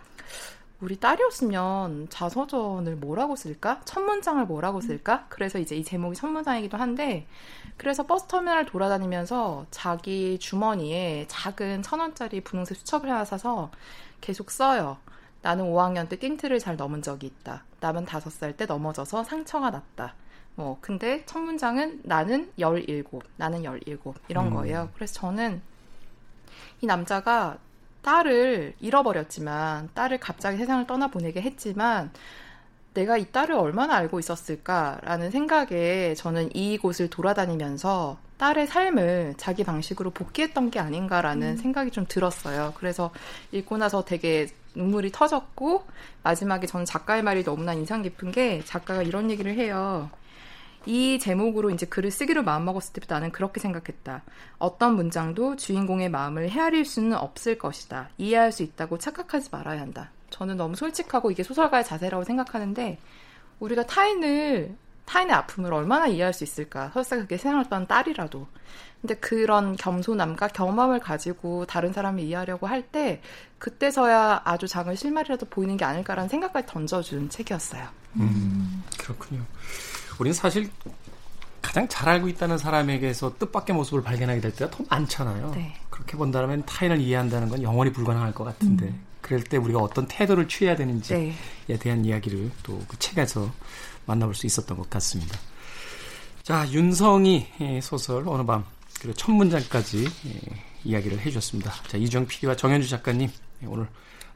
우리 0.84 1.00
딸이었으면 1.00 2.08
자서전을 2.10 2.96
뭐라고 2.96 3.36
쓸까? 3.36 3.80
첫 3.86 4.02
문장을 4.02 4.44
뭐라고 4.44 4.82
쓸까? 4.82 5.24
그래서 5.30 5.58
이제 5.58 5.74
이 5.76 5.82
제목이 5.82 6.14
첫 6.14 6.26
문장이기도 6.26 6.76
한데 6.76 7.26
그래서 7.78 8.06
버스 8.06 8.26
터미널을 8.26 8.66
돌아다니면서 8.66 9.64
자기 9.70 10.38
주머니에 10.38 11.24
작은 11.28 11.80
천 11.80 12.00
원짜리 12.00 12.42
분홍색 12.42 12.76
수첩을 12.76 13.08
하나 13.08 13.24
사서 13.24 13.70
계속 14.20 14.50
써요. 14.50 14.98
나는 15.40 15.64
5학년 15.64 16.06
때 16.10 16.18
띵트를 16.18 16.58
잘 16.58 16.76
넘은 16.76 17.00
적이 17.00 17.28
있다. 17.28 17.64
남은 17.80 18.04
5살 18.04 18.58
때 18.58 18.66
넘어져서 18.66 19.24
상처가 19.24 19.70
났다. 19.70 20.14
뭐 20.54 20.76
근데 20.82 21.24
첫 21.24 21.38
문장은 21.38 22.02
나는 22.04 22.52
17, 22.58 23.04
나는 23.36 23.64
17 23.64 23.96
이런 24.28 24.48
음. 24.48 24.52
거예요. 24.52 24.90
그래서 24.94 25.14
저는 25.14 25.62
이 26.82 26.86
남자가 26.86 27.56
딸을 28.04 28.74
잃어버렸지만 28.80 29.88
딸을 29.94 30.20
갑자기 30.20 30.58
세상을 30.58 30.86
떠나보내게 30.86 31.40
했지만 31.40 32.12
내가 32.92 33.16
이 33.16 33.24
딸을 33.32 33.56
얼마나 33.56 33.96
알고 33.96 34.20
있었을까라는 34.20 35.32
생각에 35.32 36.14
저는 36.14 36.54
이곳을 36.54 37.10
돌아다니면서 37.10 38.18
딸의 38.36 38.66
삶을 38.66 39.34
자기 39.36 39.64
방식으로 39.64 40.10
복귀했던 40.10 40.70
게 40.70 40.78
아닌가라는 40.78 41.52
음. 41.52 41.56
생각이 41.56 41.90
좀 41.90 42.04
들었어요. 42.06 42.72
그래서 42.76 43.10
읽고 43.52 43.78
나서 43.78 44.04
되게 44.04 44.48
눈물이 44.74 45.10
터졌고 45.12 45.84
마지막에 46.22 46.66
저는 46.66 46.84
작가의 46.84 47.22
말이 47.22 47.42
너무나 47.42 47.72
인상 47.72 48.02
깊은 48.02 48.32
게 48.32 48.62
작가가 48.64 49.02
이런 49.02 49.30
얘기를 49.30 49.54
해요. 49.54 50.10
이 50.86 51.18
제목으로 51.18 51.70
이제 51.70 51.86
글을 51.86 52.10
쓰기로 52.10 52.42
마음먹었을 52.42 52.92
때부터 52.94 53.14
나는 53.14 53.32
그렇게 53.32 53.60
생각했다. 53.60 54.22
어떤 54.58 54.96
문장도 54.96 55.56
주인공의 55.56 56.10
마음을 56.10 56.50
헤아릴 56.50 56.84
수는 56.84 57.16
없을 57.16 57.58
것이다. 57.58 58.10
이해할 58.18 58.52
수 58.52 58.62
있다고 58.62 58.98
착각하지 58.98 59.48
말아야 59.50 59.80
한다. 59.80 60.10
저는 60.30 60.56
너무 60.56 60.76
솔직하고 60.76 61.30
이게 61.30 61.42
소설가의 61.42 61.84
자세라고 61.84 62.24
생각하는데 62.24 62.98
우리가 63.60 63.86
타인을 63.86 64.76
타인의 65.06 65.34
아픔을 65.36 65.72
얼마나 65.72 66.06
이해할 66.06 66.32
수 66.32 66.44
있을까? 66.44 66.90
설사 66.94 67.16
그게 67.16 67.36
생활했던 67.36 67.86
딸이라도. 67.86 68.46
근데 69.00 69.14
그런 69.16 69.76
겸손함과 69.76 70.48
경험을 70.48 70.98
가지고 70.98 71.66
다른 71.66 71.92
사람을 71.92 72.22
이해하려고 72.22 72.66
할 72.66 72.82
때 72.90 73.20
그때서야 73.58 74.42
아주 74.44 74.66
작은 74.66 74.96
실마리라도 74.96 75.46
보이는 75.46 75.76
게 75.76 75.84
아닐까라는 75.84 76.28
생각까지 76.28 76.66
던져준 76.68 77.28
책이었어요. 77.30 77.86
음, 78.16 78.82
그렇군요. 78.98 79.42
우리는 80.18 80.32
사실 80.34 80.70
가장 81.62 81.88
잘 81.88 82.08
알고 82.08 82.28
있다는 82.28 82.58
사람에게서 82.58 83.36
뜻밖의 83.38 83.74
모습을 83.74 84.02
발견하게 84.02 84.40
될 84.40 84.52
때가 84.54 84.70
더 84.70 84.84
많잖아요. 84.90 85.52
네. 85.54 85.74
그렇게 85.90 86.16
본다면 86.16 86.62
타인을 86.66 87.00
이해한다는 87.00 87.48
건 87.48 87.62
영원히 87.62 87.92
불가능할 87.92 88.32
것 88.32 88.44
같은데 88.44 88.86
음. 88.86 89.04
그럴 89.20 89.42
때 89.42 89.56
우리가 89.56 89.78
어떤 89.78 90.06
태도를 90.06 90.46
취해야 90.48 90.76
되는지에 90.76 91.34
네. 91.66 91.78
대한 91.78 92.04
이야기를 92.04 92.50
또 92.62 92.78
그 92.86 92.98
책에서 92.98 93.50
만나볼 94.06 94.34
수 94.34 94.46
있었던 94.46 94.76
것 94.76 94.88
같습니다. 94.90 95.38
자, 96.42 96.68
윤성이 96.70 97.46
소설 97.82 98.28
어느 98.28 98.44
밤 98.44 98.64
그리고 99.00 99.16
첫 99.16 99.32
문장까지 99.32 100.06
이야기를 100.84 101.20
해주셨습니다. 101.20 101.72
자, 101.88 101.96
이주영 101.96 102.26
PD와 102.26 102.54
정현주 102.56 102.88
작가님 102.88 103.30
오늘 103.66 103.88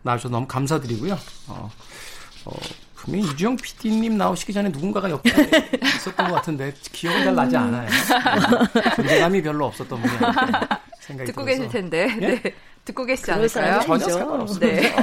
나와주셔서 0.03 0.33
너무 0.33 0.47
감사드리고요. 0.47 1.19
어, 1.49 1.71
어, 2.47 2.53
분명히 2.99 3.31
이주영 3.33 3.57
PD님 3.57 4.19
나오시기 4.19 4.53
전에 4.53 4.69
누군가가 4.71 5.09
옆에 5.09 5.31
있었던 5.83 6.29
것 6.29 6.35
같은데 6.35 6.75
기억은 6.93 7.25
잘 7.25 7.35
나지 7.35 7.57
않아요. 7.57 7.89
존재감이 8.97 9.41
별로 9.43 9.67
없었던 9.67 10.03
분이 10.03 10.13
생각이 11.01 11.31
듣고 11.31 11.45
들어서. 11.45 11.63
계실 11.63 11.69
텐데. 11.69 12.09
예? 12.21 12.27
네. 12.27 12.43
듣고 12.85 13.05
계시지 13.05 13.31
않을까요? 13.31 13.81
전혀 13.83 14.09
상관없어요. 14.09 14.61
네. 14.61 14.95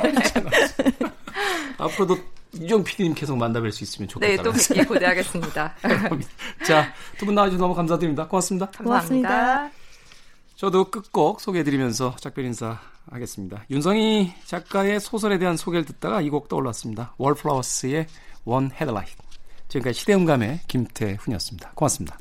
앞으로도 1.78 2.18
이종 2.54 2.84
PD님 2.84 3.14
계속 3.14 3.38
만나뵐 3.38 3.72
수 3.72 3.84
있으면 3.84 4.08
좋겠다. 4.10 4.36
네, 4.36 4.42
또 4.44 4.52
뵙기 4.52 4.86
고대하겠습니다. 4.86 5.76
자, 6.66 6.94
두 7.18 7.26
분 7.26 7.36
나와주셔서 7.36 7.62
너무 7.62 7.76
감사드립니다. 7.76 8.28
고맙습니다. 8.28 8.68
감사합니다. 8.68 9.30
고맙습니다. 9.30 9.72
저도 10.56 10.90
끝곡 10.90 11.42
소개해드리면서 11.42 12.16
작별 12.20 12.46
인사 12.46 12.80
하겠습니다. 13.10 13.64
윤성희 13.70 14.34
작가의 14.46 15.00
소설에 15.00 15.38
대한 15.38 15.58
소개를 15.58 15.86
듣다가 15.86 16.22
이 16.22 16.30
곡 16.30 16.48
떠올랐습니다. 16.50 17.14
월플라워스의 17.18 18.08
원 18.46 18.72
헤드라이트. 18.72 19.16
지금까지 19.68 20.00
시대음감의 20.00 20.62
김태훈이었습니다. 20.68 21.72
고맙습니다. 21.76 22.18